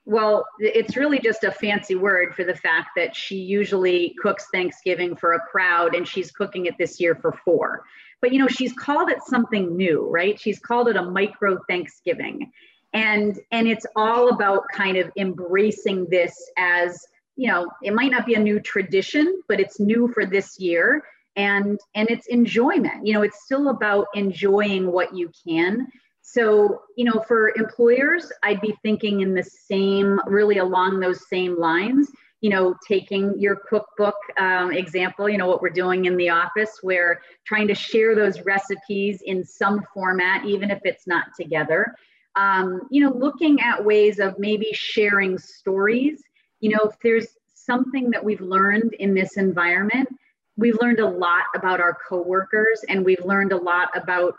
Well, 0.04 0.44
it's 0.58 0.94
really 0.94 1.20
just 1.20 1.42
a 1.44 1.50
fancy 1.50 1.94
word 1.94 2.34
for 2.34 2.44
the 2.44 2.54
fact 2.54 2.90
that 2.96 3.16
she 3.16 3.36
usually 3.36 4.14
cooks 4.20 4.48
Thanksgiving 4.52 5.16
for 5.16 5.32
a 5.32 5.40
crowd 5.40 5.94
and 5.94 6.06
she's 6.06 6.30
cooking 6.30 6.66
it 6.66 6.74
this 6.78 7.00
year 7.00 7.14
for 7.14 7.32
four. 7.46 7.84
But 8.20 8.34
you 8.34 8.40
know, 8.40 8.48
she's 8.48 8.74
called 8.74 9.08
it 9.08 9.22
something 9.26 9.74
new, 9.74 10.06
right? 10.10 10.38
She's 10.38 10.58
called 10.58 10.88
it 10.88 10.96
a 10.96 11.02
micro 11.02 11.58
Thanksgiving. 11.66 12.52
And 12.92 13.40
and 13.50 13.66
it's 13.66 13.86
all 13.96 14.28
about 14.28 14.64
kind 14.70 14.98
of 14.98 15.10
embracing 15.16 16.08
this 16.10 16.34
as 16.58 17.06
you 17.40 17.48
know 17.48 17.66
it 17.82 17.94
might 17.94 18.10
not 18.10 18.26
be 18.26 18.34
a 18.34 18.38
new 18.48 18.60
tradition 18.60 19.26
but 19.48 19.58
it's 19.58 19.80
new 19.80 20.02
for 20.14 20.26
this 20.26 20.60
year 20.60 21.02
and 21.36 21.78
and 21.94 22.10
it's 22.10 22.26
enjoyment. 22.26 23.06
You 23.06 23.14
know 23.14 23.22
it's 23.22 23.42
still 23.44 23.68
about 23.68 24.06
enjoying 24.14 24.90
what 24.92 25.14
you 25.14 25.30
can. 25.46 25.88
So 26.22 26.82
you 26.96 27.04
know 27.04 27.24
for 27.26 27.52
employers 27.56 28.30
i'd 28.44 28.60
be 28.60 28.74
thinking 28.82 29.20
in 29.20 29.34
the 29.34 29.42
same 29.42 30.20
really 30.26 30.58
along 30.58 31.00
those 31.00 31.28
same 31.28 31.58
lines 31.58 32.08
you 32.40 32.50
know 32.50 32.74
taking 32.86 33.34
your 33.36 33.56
cookbook 33.68 34.14
um, 34.38 34.70
example 34.70 35.28
you 35.28 35.38
know 35.38 35.48
what 35.48 35.60
we're 35.60 35.70
doing 35.70 36.04
in 36.04 36.16
the 36.16 36.28
office 36.28 36.78
where 36.82 37.20
trying 37.46 37.66
to 37.66 37.74
share 37.74 38.14
those 38.14 38.42
recipes 38.42 39.22
in 39.24 39.44
some 39.44 39.82
format 39.92 40.44
even 40.44 40.70
if 40.70 40.80
it's 40.84 41.06
not 41.06 41.24
together. 41.36 41.94
Um, 42.36 42.82
you 42.92 43.02
know 43.02 43.12
looking 43.12 43.60
at 43.60 43.84
ways 43.84 44.20
of 44.20 44.38
maybe 44.38 44.68
sharing 44.72 45.36
stories 45.36 46.22
you 46.60 46.70
know, 46.70 46.88
if 46.88 46.96
there's 47.02 47.26
something 47.54 48.10
that 48.10 48.24
we've 48.24 48.40
learned 48.40 48.94
in 48.94 49.14
this 49.14 49.36
environment, 49.36 50.08
we've 50.56 50.78
learned 50.80 51.00
a 51.00 51.08
lot 51.08 51.44
about 51.54 51.80
our 51.80 51.96
coworkers 52.08 52.84
and 52.88 53.04
we've 53.04 53.24
learned 53.24 53.52
a 53.52 53.56
lot 53.56 53.88
about 53.94 54.34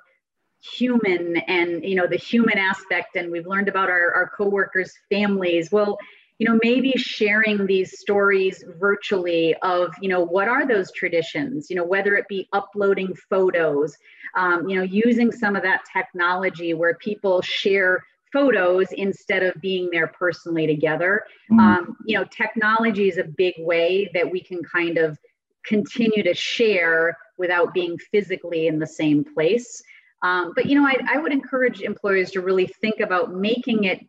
human 0.64 1.38
and 1.48 1.84
you 1.84 1.96
know 1.96 2.06
the 2.06 2.18
human 2.18 2.56
aspect 2.56 3.16
and 3.16 3.32
we've 3.32 3.48
learned 3.48 3.68
about 3.68 3.90
our, 3.90 4.14
our 4.14 4.32
coworkers 4.38 4.94
families. 5.10 5.72
Well 5.72 5.98
you 6.38 6.48
know 6.48 6.60
maybe 6.64 6.94
sharing 6.94 7.68
these 7.68 8.00
stories 8.00 8.64
virtually 8.80 9.56
of 9.62 9.94
you 10.02 10.10
know 10.10 10.22
what 10.22 10.48
are 10.48 10.68
those 10.68 10.92
traditions? 10.92 11.70
You 11.70 11.78
know 11.78 11.84
whether 11.84 12.16
it 12.16 12.28
be 12.28 12.48
uploading 12.54 13.16
photos 13.30 13.98
um, 14.36 14.68
you 14.70 14.76
know 14.76 14.84
using 14.84 15.32
some 15.32 15.56
of 15.56 15.64
that 15.64 15.82
technology 15.92 16.74
where 16.74 16.96
people 16.96 17.42
share 17.42 18.04
photos 18.32 18.88
instead 18.94 19.44
of 19.44 19.60
being 19.62 19.89
there 19.91 20.08
personally 20.08 20.67
together. 20.67 21.24
Mm-hmm. 21.52 21.60
Um, 21.60 21.98
you 22.06 22.17
know, 22.17 22.26
technology 22.26 23.08
is 23.08 23.17
a 23.17 23.24
big 23.24 23.56
way 23.60 24.10
that 24.13 24.30
we 24.30 24.41
can 24.41 24.63
kind 24.63 24.98
of 24.98 25.17
continue 25.65 26.24
to 26.24 26.34
share 26.34 27.17
without 27.38 27.74
being 27.74 27.98
physically 28.12 28.67
in 28.67 28.80
the 28.80 28.88
same 28.88 29.24
place. 29.24 29.82
Um, 30.24 30.54
but 30.56 30.65
you 30.67 30.80
know, 30.80 30.88
I, 30.88 30.96
I 31.10 31.17
would 31.17 31.32
encourage 31.32 31.82
employers 31.82 32.32
to 32.32 32.41
really 32.41 32.67
think 32.67 33.00
about 33.00 33.34
making 33.34 33.86
it 33.86 34.06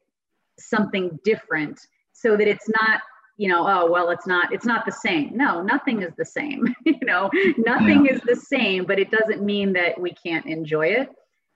something 0.58 1.18
different 1.24 1.80
so 2.12 2.36
that 2.36 2.46
it's 2.46 2.68
not 2.68 3.00
you 3.38 3.48
know 3.48 3.66
oh 3.66 3.90
well 3.90 4.10
it's 4.10 4.26
not 4.26 4.52
it's 4.52 4.66
not 4.66 4.84
the 4.84 4.92
same 4.92 5.34
no 5.34 5.62
nothing 5.62 6.02
is 6.02 6.12
the 6.18 6.24
same 6.24 6.74
you 6.84 6.98
know 7.02 7.30
nothing 7.56 8.04
yeah. 8.04 8.12
is 8.12 8.20
the 8.26 8.36
same 8.36 8.84
but 8.84 8.98
it 8.98 9.10
doesn't 9.10 9.42
mean 9.42 9.72
that 9.72 9.98
we 9.98 10.12
can't 10.12 10.44
enjoy 10.44 10.86
it 10.86 11.08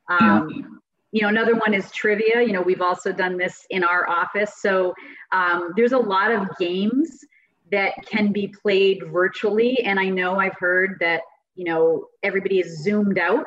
um, 0.09 0.81
you 1.17 1.23
know 1.23 1.29
another 1.29 1.55
one 1.55 1.73
is 1.73 1.91
trivia. 1.93 2.43
You 2.43 2.53
know 2.53 2.61
we've 2.61 2.83
also 2.83 3.11
done 3.11 3.39
this 3.39 3.67
in 3.71 3.83
our 3.83 4.07
office. 4.07 4.53
So 4.61 4.93
um, 5.33 5.73
there's 5.75 5.93
a 5.93 5.99
lot 5.99 6.31
of 6.31 6.47
games 6.59 7.25
that 7.73 7.95
can 8.05 8.33
be 8.33 8.49
played 8.49 9.03
virtually. 9.11 9.83
And 9.83 9.99
i 9.99 10.09
know 10.11 10.39
i've 10.39 10.59
heard 10.59 10.99
that 11.01 11.23
you 11.55 11.65
know 11.65 12.09
everybody 12.23 12.59
is 12.59 12.83
zoomed 12.83 13.19
out. 13.19 13.47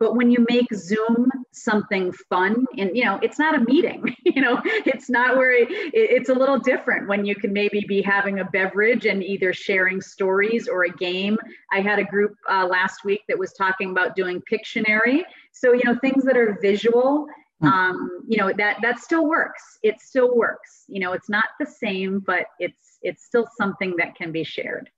But 0.00 0.16
when 0.16 0.30
you 0.32 0.44
make 0.50 0.66
zoom 0.74 1.30
something 1.52 2.12
fun 2.28 2.66
and 2.76 2.90
you 2.96 3.04
know 3.04 3.20
it's 3.22 3.38
not 3.38 3.54
a 3.54 3.60
meeting 3.60 4.14
you 4.24 4.42
know 4.42 4.60
it's 4.64 5.08
not 5.08 5.36
where 5.36 5.52
it, 5.52 5.68
it's 5.94 6.28
a 6.28 6.34
little 6.34 6.58
different 6.58 7.08
when 7.08 7.24
you 7.24 7.34
can 7.34 7.50
maybe 7.52 7.82
be 7.88 8.02
having 8.02 8.40
a 8.40 8.44
beverage 8.44 9.06
and 9.06 9.22
either 9.22 9.52
sharing 9.52 10.00
stories 10.00 10.66
or 10.66 10.84
a 10.84 10.90
game. 10.90 11.38
I 11.72 11.80
had 11.82 12.00
a 12.00 12.04
group 12.04 12.34
uh, 12.50 12.66
last 12.66 13.04
week 13.04 13.22
that 13.28 13.38
was 13.38 13.52
talking 13.52 13.90
about 13.92 14.16
doing 14.16 14.42
pictionary 14.52 15.22
so 15.58 15.72
you 15.72 15.82
know 15.84 15.96
things 16.00 16.24
that 16.24 16.36
are 16.36 16.58
visual 16.60 17.26
hmm. 17.60 17.66
um, 17.66 18.10
you 18.28 18.36
know 18.36 18.52
that 18.52 18.78
that 18.82 18.98
still 18.98 19.26
works 19.28 19.78
it 19.82 20.00
still 20.00 20.36
works 20.36 20.84
you 20.88 21.00
know 21.00 21.12
it's 21.12 21.28
not 21.28 21.46
the 21.58 21.66
same 21.66 22.20
but 22.20 22.46
it's 22.58 22.98
it's 23.02 23.24
still 23.24 23.46
something 23.56 23.94
that 23.96 24.14
can 24.14 24.32
be 24.32 24.44
shared 24.44 24.90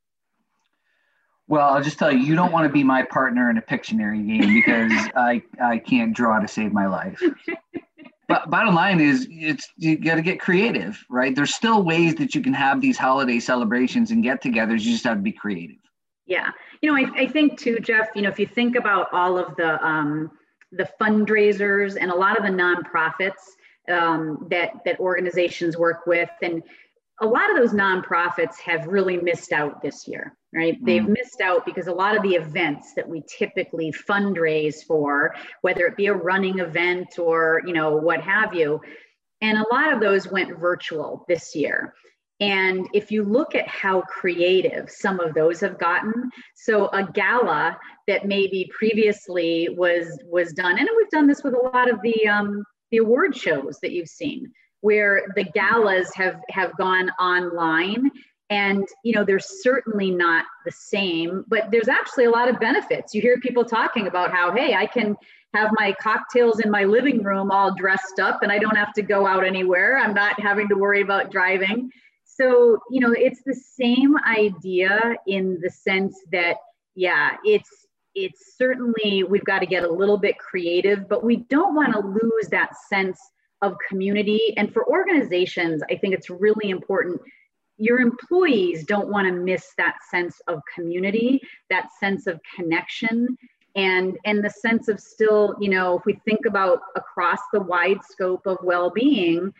well, 1.48 1.70
I'll 1.70 1.82
just 1.82 1.98
tell 1.98 2.12
you, 2.12 2.18
you 2.18 2.36
don't 2.36 2.52
want 2.52 2.66
to 2.66 2.72
be 2.72 2.84
my 2.84 3.02
partner 3.02 3.48
in 3.48 3.56
a 3.56 3.62
Pictionary 3.62 4.24
game 4.26 4.52
because 4.52 4.92
I, 5.16 5.42
I 5.62 5.78
can't 5.78 6.14
draw 6.14 6.38
to 6.38 6.46
save 6.46 6.72
my 6.72 6.86
life. 6.86 7.22
but 8.28 8.50
bottom 8.50 8.74
line 8.74 9.00
is, 9.00 9.26
it's 9.30 9.66
you 9.78 9.96
got 9.96 10.16
to 10.16 10.22
get 10.22 10.40
creative, 10.40 11.02
right? 11.08 11.34
There's 11.34 11.54
still 11.54 11.82
ways 11.82 12.14
that 12.16 12.34
you 12.34 12.42
can 12.42 12.52
have 12.52 12.82
these 12.82 12.98
holiday 12.98 13.40
celebrations 13.40 14.10
and 14.10 14.22
get-togethers. 14.22 14.82
You 14.82 14.92
just 14.92 15.04
have 15.04 15.16
to 15.16 15.22
be 15.22 15.32
creative. 15.32 15.78
Yeah, 16.26 16.50
you 16.82 16.90
know, 16.90 16.96
I, 16.96 17.22
I 17.22 17.26
think 17.26 17.58
too, 17.58 17.80
Jeff. 17.80 18.08
You 18.14 18.20
know, 18.20 18.28
if 18.28 18.38
you 18.38 18.46
think 18.46 18.76
about 18.76 19.10
all 19.14 19.38
of 19.38 19.56
the 19.56 19.82
um, 19.84 20.30
the 20.72 20.88
fundraisers 21.00 21.96
and 22.00 22.10
a 22.10 22.14
lot 22.14 22.36
of 22.36 22.44
the 22.44 22.50
nonprofits 22.50 23.32
um, 23.88 24.46
that 24.50 24.72
that 24.84 25.00
organizations 25.00 25.76
work 25.76 26.06
with, 26.06 26.30
and 26.42 26.62
a 27.20 27.26
lot 27.26 27.50
of 27.50 27.56
those 27.56 27.72
nonprofits 27.72 28.58
have 28.60 28.86
really 28.86 29.16
missed 29.16 29.52
out 29.52 29.82
this 29.82 30.06
year, 30.06 30.36
right? 30.54 30.80
Mm. 30.80 30.86
They've 30.86 31.08
missed 31.08 31.40
out 31.40 31.66
because 31.66 31.88
a 31.88 31.92
lot 31.92 32.16
of 32.16 32.22
the 32.22 32.34
events 32.34 32.94
that 32.94 33.08
we 33.08 33.22
typically 33.28 33.92
fundraise 33.92 34.84
for, 34.86 35.34
whether 35.62 35.86
it 35.86 35.96
be 35.96 36.06
a 36.06 36.14
running 36.14 36.60
event 36.60 37.18
or, 37.18 37.62
you 37.66 37.72
know, 37.72 37.96
what 37.96 38.20
have 38.20 38.54
you, 38.54 38.80
and 39.40 39.58
a 39.58 39.74
lot 39.74 39.92
of 39.92 40.00
those 40.00 40.30
went 40.30 40.58
virtual 40.58 41.24
this 41.28 41.54
year. 41.54 41.94
And 42.40 42.86
if 42.94 43.10
you 43.10 43.24
look 43.24 43.54
at 43.54 43.66
how 43.66 44.02
creative 44.02 44.88
some 44.90 45.18
of 45.18 45.34
those 45.34 45.60
have 45.60 45.78
gotten, 45.78 46.30
so 46.54 46.86
a 46.88 47.04
gala 47.04 47.76
that 48.06 48.26
maybe 48.26 48.70
previously 48.76 49.68
was 49.76 50.20
was 50.24 50.52
done, 50.52 50.78
and 50.78 50.88
we've 50.96 51.10
done 51.10 51.26
this 51.26 51.42
with 51.42 51.54
a 51.54 51.70
lot 51.74 51.90
of 51.90 52.00
the 52.02 52.28
um, 52.28 52.64
the 52.90 52.98
award 52.98 53.36
shows 53.36 53.78
that 53.82 53.92
you've 53.92 54.08
seen 54.08 54.52
where 54.80 55.26
the 55.34 55.44
galas 55.44 56.12
have 56.14 56.40
have 56.50 56.76
gone 56.76 57.10
online 57.20 58.10
and 58.50 58.86
you 59.04 59.12
know 59.12 59.24
they're 59.24 59.38
certainly 59.38 60.10
not 60.10 60.44
the 60.64 60.72
same 60.72 61.44
but 61.48 61.70
there's 61.70 61.88
actually 61.88 62.24
a 62.24 62.30
lot 62.30 62.48
of 62.48 62.60
benefits. 62.60 63.14
You 63.14 63.20
hear 63.20 63.38
people 63.40 63.64
talking 63.64 64.06
about 64.06 64.30
how 64.30 64.54
hey 64.54 64.74
i 64.74 64.86
can 64.86 65.16
have 65.54 65.70
my 65.78 65.94
cocktails 66.00 66.60
in 66.60 66.70
my 66.70 66.84
living 66.84 67.22
room 67.22 67.50
all 67.50 67.74
dressed 67.74 68.20
up 68.20 68.42
and 68.42 68.52
i 68.52 68.58
don't 68.58 68.76
have 68.76 68.92
to 68.94 69.02
go 69.02 69.26
out 69.26 69.44
anywhere. 69.44 69.98
I'm 69.98 70.14
not 70.14 70.40
having 70.40 70.68
to 70.68 70.76
worry 70.76 71.00
about 71.00 71.30
driving 71.30 71.90
so 72.38 72.78
you 72.90 73.00
know 73.00 73.12
it's 73.12 73.42
the 73.44 73.54
same 73.54 74.16
idea 74.26 75.16
in 75.26 75.58
the 75.62 75.70
sense 75.70 76.16
that 76.32 76.56
yeah 76.94 77.36
it's 77.44 77.86
it's 78.14 78.56
certainly 78.56 79.22
we've 79.22 79.44
got 79.44 79.60
to 79.60 79.66
get 79.66 79.84
a 79.84 79.90
little 79.90 80.18
bit 80.18 80.38
creative 80.38 81.08
but 81.08 81.24
we 81.24 81.36
don't 81.36 81.74
want 81.74 81.92
to 81.92 82.00
lose 82.00 82.48
that 82.50 82.70
sense 82.88 83.18
of 83.62 83.76
community. 83.88 84.54
And 84.56 84.72
for 84.72 84.88
organizations, 84.88 85.82
I 85.90 85.96
think 85.96 86.14
it's 86.14 86.30
really 86.30 86.70
important. 86.70 87.20
Your 87.76 88.00
employees 88.00 88.84
don't 88.84 89.08
want 89.08 89.26
to 89.26 89.32
miss 89.32 89.72
that 89.78 89.96
sense 90.10 90.40
of 90.48 90.60
community, 90.74 91.40
that 91.70 91.88
sense 91.98 92.26
of 92.26 92.40
connection, 92.56 93.36
and 93.76 94.16
and 94.24 94.44
the 94.44 94.50
sense 94.50 94.88
of 94.88 94.98
still, 94.98 95.54
you 95.60 95.68
know, 95.68 95.98
if 95.98 96.04
we 96.04 96.14
think 96.24 96.46
about 96.46 96.80
across 96.96 97.38
the 97.52 97.60
wide 97.60 98.02
scope 98.02 98.46
of 98.46 98.58
well-being, 98.62 99.52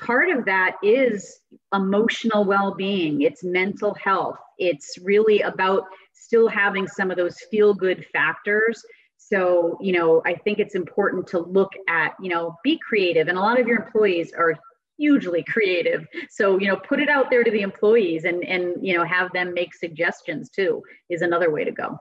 part 0.00 0.30
of 0.30 0.44
that 0.46 0.76
is 0.82 1.40
emotional 1.72 2.44
well-being. 2.44 3.22
It's 3.22 3.44
mental 3.44 3.94
health. 3.94 4.38
It's 4.58 4.98
really 5.02 5.40
about 5.40 5.84
still 6.12 6.48
having 6.48 6.86
some 6.86 7.10
of 7.10 7.16
those 7.16 7.36
feel-good 7.50 8.06
factors 8.12 8.82
so, 9.30 9.78
you 9.80 9.92
know, 9.92 10.22
I 10.26 10.34
think 10.34 10.58
it's 10.58 10.74
important 10.74 11.26
to 11.28 11.38
look 11.38 11.70
at, 11.88 12.14
you 12.20 12.30
know, 12.30 12.56
be 12.64 12.78
creative. 12.78 13.28
And 13.28 13.38
a 13.38 13.40
lot 13.40 13.60
of 13.60 13.68
your 13.68 13.84
employees 13.84 14.32
are 14.32 14.56
hugely 14.98 15.44
creative. 15.44 16.06
So, 16.30 16.58
you 16.58 16.66
know, 16.66 16.76
put 16.76 17.00
it 17.00 17.08
out 17.08 17.30
there 17.30 17.44
to 17.44 17.50
the 17.50 17.60
employees 17.60 18.24
and 18.24 18.42
and 18.44 18.74
you 18.84 18.94
know, 18.94 19.04
have 19.04 19.32
them 19.32 19.54
make 19.54 19.74
suggestions 19.74 20.50
too 20.50 20.82
is 21.08 21.22
another 21.22 21.50
way 21.50 21.64
to 21.64 21.70
go. 21.70 21.98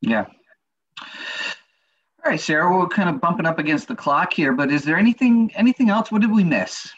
Yeah. 0.00 0.26
All 2.24 2.30
right, 2.30 2.40
Sarah, 2.40 2.76
we're 2.76 2.88
kind 2.88 3.08
of 3.08 3.20
bumping 3.20 3.46
up 3.46 3.58
against 3.58 3.86
the 3.86 3.94
clock 3.94 4.32
here, 4.32 4.52
but 4.52 4.72
is 4.72 4.82
there 4.82 4.96
anything 4.96 5.52
anything 5.54 5.90
else? 5.90 6.10
What 6.10 6.22
did 6.22 6.32
we 6.32 6.44
miss? 6.44 6.90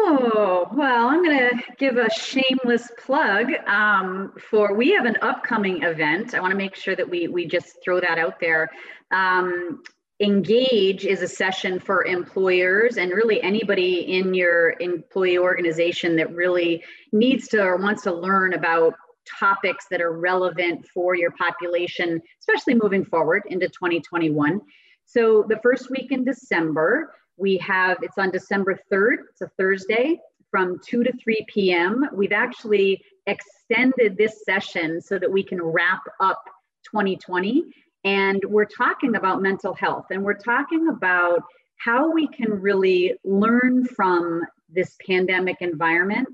Oh, 0.00 0.68
well, 0.72 1.08
I'm 1.08 1.24
going 1.24 1.50
to 1.50 1.62
give 1.76 1.96
a 1.96 2.08
shameless 2.08 2.88
plug 3.04 3.48
um, 3.66 4.32
for 4.50 4.72
we 4.74 4.92
have 4.92 5.06
an 5.06 5.16
upcoming 5.22 5.82
event. 5.82 6.34
I 6.34 6.40
want 6.40 6.52
to 6.52 6.56
make 6.56 6.76
sure 6.76 6.94
that 6.94 7.08
we, 7.08 7.26
we 7.26 7.46
just 7.46 7.82
throw 7.82 8.00
that 8.00 8.16
out 8.16 8.38
there. 8.40 8.70
Um, 9.10 9.82
Engage 10.20 11.04
is 11.04 11.22
a 11.22 11.28
session 11.28 11.78
for 11.78 12.04
employers 12.04 12.96
and 12.96 13.12
really 13.12 13.40
anybody 13.40 14.18
in 14.18 14.34
your 14.34 14.74
employee 14.80 15.38
organization 15.38 16.16
that 16.16 16.34
really 16.34 16.82
needs 17.12 17.46
to 17.48 17.62
or 17.62 17.76
wants 17.76 18.02
to 18.02 18.12
learn 18.12 18.54
about 18.54 18.94
topics 19.38 19.86
that 19.90 20.00
are 20.00 20.18
relevant 20.18 20.86
for 20.92 21.14
your 21.14 21.30
population, 21.32 22.20
especially 22.40 22.74
moving 22.74 23.04
forward 23.04 23.42
into 23.46 23.68
2021. 23.68 24.60
So 25.04 25.44
the 25.48 25.60
first 25.62 25.88
week 25.88 26.10
in 26.10 26.24
December, 26.24 27.14
we 27.38 27.56
have, 27.58 27.98
it's 28.02 28.18
on 28.18 28.30
December 28.30 28.78
3rd, 28.92 29.16
it's 29.30 29.40
a 29.40 29.50
Thursday 29.56 30.20
from 30.50 30.80
2 30.86 31.04
to 31.04 31.12
3 31.12 31.46
p.m. 31.48 32.08
We've 32.12 32.32
actually 32.32 33.02
extended 33.26 34.16
this 34.16 34.44
session 34.44 35.00
so 35.00 35.18
that 35.18 35.30
we 35.30 35.42
can 35.42 35.62
wrap 35.62 36.02
up 36.20 36.42
2020. 36.90 37.64
And 38.04 38.42
we're 38.46 38.64
talking 38.64 39.16
about 39.16 39.42
mental 39.42 39.74
health 39.74 40.06
and 40.10 40.22
we're 40.22 40.34
talking 40.34 40.88
about 40.88 41.42
how 41.76 42.10
we 42.10 42.26
can 42.28 42.60
really 42.60 43.14
learn 43.24 43.84
from 43.84 44.42
this 44.68 44.96
pandemic 45.06 45.58
environment 45.60 46.28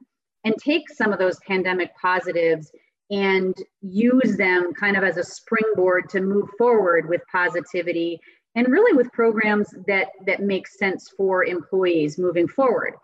and 0.45 0.55
take 0.59 0.89
some 0.91 1.13
of 1.13 1.19
those 1.19 1.39
pandemic 1.47 1.91
positives 2.01 2.71
and 3.11 3.55
use 3.83 4.37
them 4.37 4.73
kind 4.73 4.97
of 4.97 5.05
as 5.05 5.17
a 5.17 5.25
springboard 5.25 6.09
to 6.11 6.21
move 6.21 6.49
forward 6.57 7.09
with 7.09 7.21
positivity 7.31 8.21
and 8.55 8.69
really 8.69 8.97
with 8.97 9.13
programs 9.13 9.75
that 9.87 10.09
that 10.27 10.41
make 10.41 10.67
sense 10.67 11.13
for 11.17 11.45
employees 11.45 12.19
moving 12.19 12.49
forward. 12.49 12.95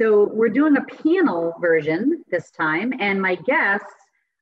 So 0.00 0.30
we're 0.32 0.48
doing 0.48 0.76
a 0.76 1.02
panel 1.02 1.54
version 1.60 2.24
this 2.30 2.50
time, 2.50 2.92
and 3.00 3.20
my 3.20 3.34
guests 3.34 3.92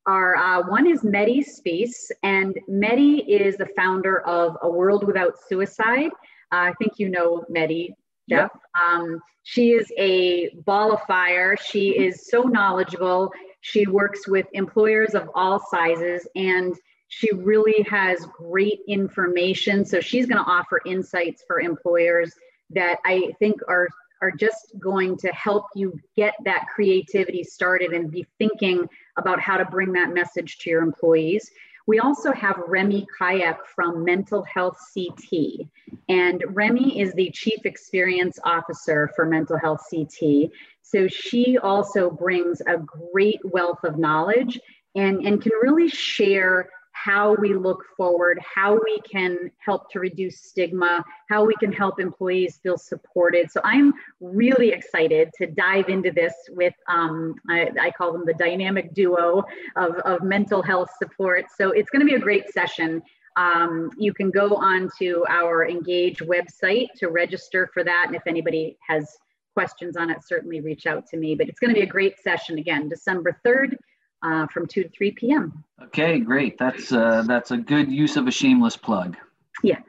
are 0.06 0.36
uh, 0.36 0.62
one 0.68 0.86
is 0.86 1.02
Mehdi 1.02 1.44
Space, 1.44 2.10
and 2.22 2.56
Mehdi 2.68 3.26
is 3.28 3.56
the 3.56 3.68
founder 3.76 4.20
of 4.20 4.56
A 4.62 4.70
World 4.70 5.06
Without 5.06 5.34
Suicide. 5.48 6.10
Uh, 6.52 6.70
I 6.70 6.72
think 6.78 6.92
you 6.98 7.08
know 7.08 7.44
Mehdi, 7.50 7.90
Jeff. 8.28 8.50
Yep. 8.52 8.60
Um, 8.80 9.20
she 9.42 9.72
is 9.72 9.90
a 9.98 10.50
ball 10.66 10.92
of 10.92 11.00
fire. 11.02 11.56
She 11.56 11.90
is 11.90 12.28
so 12.30 12.42
knowledgeable. 12.42 13.32
She 13.60 13.86
works 13.86 14.28
with 14.28 14.46
employers 14.52 15.14
of 15.14 15.28
all 15.34 15.60
sizes, 15.70 16.26
and 16.36 16.74
she 17.08 17.32
really 17.32 17.82
has 17.90 18.26
great 18.26 18.80
information. 18.86 19.84
So 19.84 20.00
she's 20.00 20.26
going 20.26 20.42
to 20.42 20.50
offer 20.50 20.80
insights 20.86 21.42
for 21.46 21.60
employers 21.60 22.32
that 22.70 22.98
I 23.04 23.32
think 23.38 23.60
are 23.68 23.88
are 24.20 24.30
just 24.32 24.72
going 24.80 25.16
to 25.16 25.28
help 25.28 25.66
you 25.76 25.98
get 26.16 26.34
that 26.44 26.66
creativity 26.74 27.44
started 27.44 27.92
and 27.92 28.10
be 28.10 28.26
thinking 28.36 28.88
about 29.16 29.40
how 29.40 29.56
to 29.56 29.64
bring 29.64 29.92
that 29.92 30.12
message 30.12 30.58
to 30.58 30.70
your 30.70 30.82
employees. 30.82 31.48
We 31.86 32.00
also 32.00 32.32
have 32.32 32.60
Remy 32.66 33.06
Kayak 33.18 33.64
from 33.64 34.04
Mental 34.04 34.42
Health 34.42 34.76
CT. 34.92 35.68
And 36.08 36.44
Remy 36.48 37.00
is 37.00 37.14
the 37.14 37.30
Chief 37.30 37.64
Experience 37.64 38.38
Officer 38.44 39.10
for 39.16 39.24
Mental 39.24 39.56
Health 39.56 39.86
CT. 39.90 40.50
So 40.82 41.08
she 41.08 41.56
also 41.56 42.10
brings 42.10 42.60
a 42.62 42.76
great 42.76 43.40
wealth 43.44 43.84
of 43.84 43.98
knowledge 43.98 44.60
and, 44.94 45.24
and 45.24 45.40
can 45.40 45.52
really 45.62 45.88
share 45.88 46.68
how 47.08 47.34
we 47.40 47.54
look 47.54 47.84
forward, 47.96 48.38
how 48.54 48.74
we 48.84 49.00
can 49.00 49.50
help 49.64 49.90
to 49.90 49.98
reduce 49.98 50.40
stigma, 50.40 51.02
how 51.30 51.42
we 51.42 51.54
can 51.54 51.72
help 51.72 51.98
employees 51.98 52.58
feel 52.62 52.76
supported. 52.76 53.50
So 53.50 53.62
I'm 53.64 53.94
really 54.20 54.72
excited 54.72 55.30
to 55.38 55.46
dive 55.46 55.88
into 55.88 56.10
this 56.10 56.34
with, 56.50 56.74
um, 56.86 57.34
I, 57.48 57.70
I, 57.80 57.90
call 57.92 58.12
them 58.12 58.24
the 58.26 58.34
dynamic 58.34 58.92
duo 58.92 59.42
of, 59.76 59.94
of 60.04 60.22
mental 60.22 60.62
health 60.62 60.90
support. 61.02 61.46
So 61.56 61.70
it's 61.70 61.88
going 61.88 62.00
to 62.00 62.06
be 62.06 62.16
a 62.16 62.20
great 62.20 62.52
session. 62.52 63.02
Um, 63.38 63.90
you 63.96 64.12
can 64.12 64.30
go 64.30 64.56
on 64.56 64.90
to 64.98 65.24
our 65.30 65.66
Engage 65.66 66.18
website 66.18 66.88
to 66.98 67.08
register 67.08 67.70
for 67.72 67.84
that. 67.84 68.04
And 68.08 68.16
if 68.16 68.26
anybody 68.26 68.76
has 68.86 69.16
questions 69.54 69.96
on 69.96 70.10
it, 70.10 70.18
certainly 70.22 70.60
reach 70.60 70.86
out 70.86 71.06
to 71.06 71.16
me. 71.16 71.34
But 71.34 71.48
it's 71.48 71.58
going 71.58 71.72
to 71.72 71.80
be 71.80 71.86
a 71.86 71.90
great 71.90 72.20
session 72.20 72.58
again, 72.58 72.90
December 72.90 73.40
3rd 73.46 73.76
uh, 74.22 74.46
from 74.48 74.66
2 74.66 74.84
to 74.84 74.88
3 74.88 75.12
p.m. 75.12 75.64
Okay, 75.82 76.18
great. 76.18 76.58
That's 76.58 76.92
uh, 76.92 77.22
that's 77.26 77.50
a 77.50 77.56
good 77.56 77.90
use 77.90 78.16
of 78.16 78.26
a 78.26 78.30
shameless 78.30 78.76
plug. 78.76 79.16
Yeah. 79.62 79.80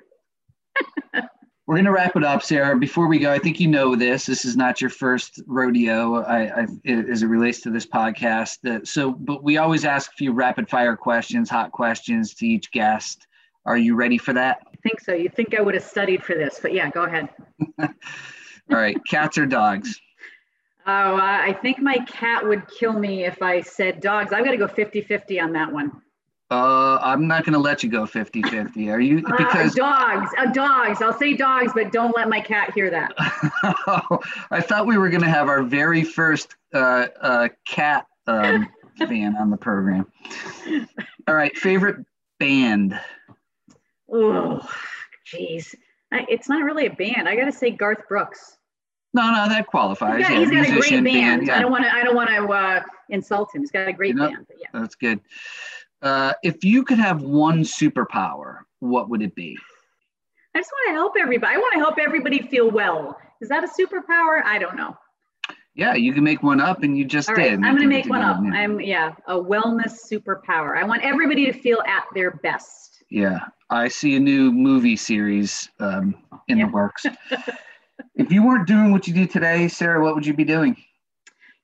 We're 1.69 1.75
going 1.75 1.85
to 1.85 1.91
wrap 1.91 2.15
it 2.15 2.23
up, 2.23 2.41
Sarah. 2.41 2.75
Before 2.75 3.07
we 3.07 3.19
go, 3.19 3.31
I 3.31 3.37
think 3.37 3.59
you 3.59 3.67
know 3.67 3.95
this. 3.95 4.25
This 4.25 4.43
is 4.43 4.57
not 4.57 4.81
your 4.81 4.89
first 4.89 5.39
rodeo 5.45 6.23
I, 6.23 6.61
I, 6.61 6.67
as 6.87 7.21
it 7.21 7.27
relates 7.27 7.61
to 7.61 7.69
this 7.69 7.85
podcast. 7.85 8.67
Uh, 8.67 8.83
so, 8.83 9.11
but 9.11 9.43
we 9.43 9.57
always 9.57 9.85
ask 9.85 10.11
a 10.11 10.15
few 10.15 10.33
rapid 10.33 10.67
fire 10.67 10.95
questions, 10.95 11.47
hot 11.47 11.71
questions 11.71 12.33
to 12.35 12.47
each 12.47 12.71
guest. 12.71 13.27
Are 13.67 13.77
you 13.77 13.93
ready 13.93 14.17
for 14.17 14.33
that? 14.33 14.61
I 14.65 14.77
think 14.81 14.99
so. 14.99 15.13
You 15.13 15.29
think 15.29 15.53
I 15.53 15.61
would 15.61 15.75
have 15.75 15.83
studied 15.83 16.23
for 16.23 16.33
this, 16.33 16.59
but 16.59 16.73
yeah, 16.73 16.89
go 16.89 17.03
ahead. 17.03 17.29
All 17.79 17.87
right, 18.71 18.97
cats 19.07 19.37
or 19.37 19.45
dogs? 19.45 20.01
Oh, 20.85 21.15
I 21.15 21.53
think 21.61 21.79
my 21.79 21.97
cat 21.99 22.47
would 22.47 22.67
kill 22.67 22.93
me 22.93 23.25
if 23.25 23.41
I 23.41 23.61
said 23.61 23.99
dogs. 23.99 24.33
I've 24.33 24.43
got 24.43 24.51
to 24.51 24.57
go 24.57 24.67
50 24.67 25.01
50 25.01 25.39
on 25.39 25.53
that 25.53 25.71
one. 25.71 26.01
Uh, 26.51 26.97
I'm 27.03 27.27
not 27.27 27.45
going 27.45 27.53
to 27.53 27.59
let 27.59 27.83
you 27.83 27.89
go 27.89 28.07
50 28.07 28.41
50. 28.41 28.89
Are 28.89 28.99
you? 28.99 29.19
Uh, 29.19 29.37
Because 29.37 29.73
uh, 29.73 29.75
dogs, 29.75 30.31
uh, 30.37 30.51
dogs. 30.51 31.01
I'll 31.01 31.17
say 31.17 31.35
dogs, 31.35 31.71
but 31.75 31.91
don't 31.91 32.15
let 32.15 32.27
my 32.27 32.41
cat 32.41 32.73
hear 32.73 32.89
that. 32.89 33.13
I 34.49 34.59
thought 34.61 34.87
we 34.87 34.97
were 34.97 35.09
going 35.09 35.21
to 35.21 35.29
have 35.29 35.47
our 35.47 35.61
very 35.61 36.03
first 36.03 36.55
uh, 36.73 37.07
uh, 37.21 37.49
cat 37.67 38.07
um, 38.25 38.67
fan 38.97 39.35
on 39.37 39.51
the 39.51 39.57
program. 39.57 40.07
All 41.27 41.35
right, 41.35 41.55
favorite 41.55 42.03
band? 42.39 42.99
Oh, 44.11 44.67
jeez. 45.31 45.75
It's 46.11 46.49
not 46.49 46.63
really 46.63 46.87
a 46.87 46.93
band. 46.93 47.29
I 47.29 47.35
got 47.35 47.45
to 47.45 47.51
say 47.51 47.69
Garth 47.69 48.07
Brooks. 48.07 48.57
No, 49.13 49.23
no, 49.31 49.49
that 49.49 49.65
qualifies. 49.67 50.19
He's 50.19 50.27
got, 50.27 50.33
yeah, 50.33 50.39
he's 50.39 50.49
got 50.51 50.53
a 50.53 50.67
great 50.67 50.71
musician, 50.73 51.03
band. 51.03 51.47
yeah. 51.47 51.57
I 51.57 51.61
don't 51.61 51.71
want 51.71 51.83
to. 51.83 51.93
I 51.93 52.03
don't 52.03 52.15
want 52.15 52.29
to 52.29 52.45
uh, 52.47 52.81
insult 53.09 53.53
him. 53.55 53.61
He's 53.61 53.71
got 53.71 53.87
a 53.87 53.93
great 53.93 54.15
Nope. 54.15 54.31
band. 54.33 54.45
But 54.47 54.57
yeah. 54.59 54.67
That's 54.73 54.95
good. 54.95 55.19
Uh, 56.01 56.33
if 56.43 56.63
you 56.63 56.83
could 56.83 56.99
have 56.99 57.21
one 57.21 57.61
superpower, 57.63 58.59
what 58.79 59.09
would 59.09 59.21
it 59.21 59.33
be? 59.35 59.57
I 60.55 60.59
just 60.59 60.71
want 60.71 60.89
to 60.89 60.93
help 60.93 61.13
everybody. 61.19 61.55
I 61.55 61.57
want 61.57 61.73
to 61.73 61.79
help 61.79 61.97
everybody 61.99 62.47
feel 62.47 62.69
well. 62.69 63.17
Is 63.41 63.49
that 63.49 63.63
a 63.63 63.67
superpower? 63.67 64.43
I 64.45 64.57
don't 64.59 64.75
know. 64.75 64.95
Yeah, 65.75 65.93
you 65.93 66.13
can 66.13 66.23
make 66.23 66.43
one 66.43 66.59
up, 66.59 66.83
and 66.83 66.97
you 66.97 67.05
just 67.05 67.29
All 67.29 67.35
did. 67.35 67.41
right, 67.41 67.53
I'm 67.53 67.75
going 67.75 67.81
to 67.81 67.87
make 67.87 68.07
one 68.09 68.21
up. 68.21 68.39
Yeah. 68.43 68.51
I'm 68.51 68.79
yeah, 68.81 69.13
a 69.27 69.35
wellness 69.35 69.97
superpower. 70.11 70.77
I 70.77 70.83
want 70.83 71.03
everybody 71.03 71.45
to 71.45 71.53
feel 71.53 71.79
at 71.87 72.03
their 72.13 72.31
best. 72.31 73.03
Yeah, 73.09 73.39
I 73.69 73.87
see 73.87 74.15
a 74.15 74.19
new 74.19 74.51
movie 74.51 74.95
series 74.97 75.69
um, 75.79 76.15
in 76.47 76.57
Yeah. 76.59 76.65
the 76.67 76.71
works. 76.71 77.05
if 78.19 78.33
you 78.33 78.45
weren't 78.45 78.67
doing 78.67 78.91
what 78.91 79.07
you 79.07 79.13
do 79.13 79.25
today, 79.25 79.69
Sarah, 79.69 80.03
what 80.03 80.13
would 80.13 80.25
you 80.25 80.33
be 80.33 80.43
doing? 80.43 80.75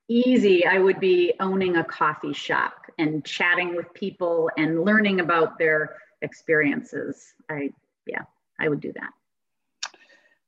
Easy. 0.08 0.65
I 0.65 0.80
would 0.80 1.02
be 1.02 1.34
owning 1.41 1.76
a 1.76 1.84
coffee 1.84 2.32
shop 2.32 2.74
and 2.98 3.26
chatting 3.26 3.76
with 3.76 3.94
people 3.94 4.50
and 4.58 4.86
learning 4.86 5.20
about 5.20 5.60
their 5.60 5.98
experiences. 6.22 7.34
I 7.50 7.72
yeah, 8.06 8.22
I 8.58 8.70
would 8.70 8.80
do 8.80 8.94
that. 8.94 9.10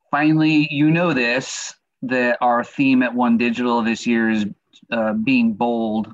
Finally, 0.09 0.69
you 0.71 0.89
know 0.89 1.13
this 1.13 1.75
that 2.03 2.37
our 2.39 2.63
theme 2.63 3.03
at 3.03 3.13
One 3.13 3.37
Digital 3.37 3.81
this 3.81 4.07
year 4.07 4.29
is 4.29 4.45
uh, 4.89 5.13
being 5.13 5.53
bold. 5.53 6.13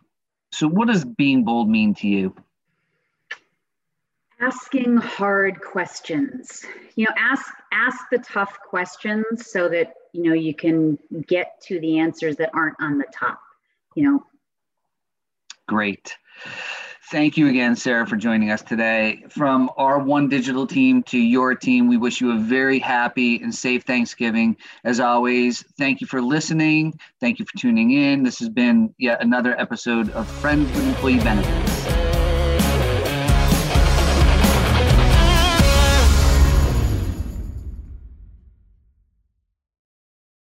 So, 0.53 0.67
what 0.67 0.87
does 0.87 1.05
being 1.05 1.43
bold 1.43 1.69
mean 1.69 1.93
to 1.95 2.07
you? 2.07 2.35
Asking 4.45 4.97
hard 4.97 5.61
questions 5.61 6.65
you 6.95 7.05
know 7.05 7.11
ask 7.17 7.53
ask 7.71 8.05
the 8.11 8.17
tough 8.19 8.57
questions 8.59 9.49
so 9.49 9.69
that 9.69 9.93
you 10.13 10.23
know 10.23 10.33
you 10.33 10.53
can 10.53 10.97
get 11.27 11.59
to 11.61 11.79
the 11.79 11.99
answers 11.99 12.35
that 12.35 12.49
aren't 12.53 12.75
on 12.79 12.97
the 12.97 13.05
top 13.13 13.39
you 13.95 14.03
know 14.03 14.23
Great. 15.67 16.17
Thank 17.11 17.37
you 17.37 17.47
again, 17.47 17.75
Sarah, 17.75 18.07
for 18.07 18.15
joining 18.15 18.49
us 18.49 18.61
today. 18.61 19.23
From 19.29 19.69
our 19.77 19.99
One 19.99 20.29
Digital 20.29 20.65
team 20.65 21.03
to 21.03 21.17
your 21.17 21.53
team, 21.53 21.87
we 21.87 21.97
wish 21.97 22.21
you 22.21 22.31
a 22.31 22.37
very 22.37 22.79
happy 22.79 23.41
and 23.41 23.53
safe 23.53 23.83
Thanksgiving. 23.83 24.57
As 24.83 24.99
always, 24.99 25.63
thank 25.77 26.01
you 26.01 26.07
for 26.07 26.21
listening. 26.21 26.97
Thank 27.19 27.39
you 27.39 27.45
for 27.45 27.57
tuning 27.57 27.91
in. 27.91 28.23
This 28.23 28.39
has 28.39 28.49
been 28.49 28.95
yet 28.97 29.21
another 29.21 29.59
episode 29.59 30.09
of 30.11 30.27
Friends 30.27 30.71
with 30.71 30.87
Employee 30.87 31.19
Benefits. 31.19 31.72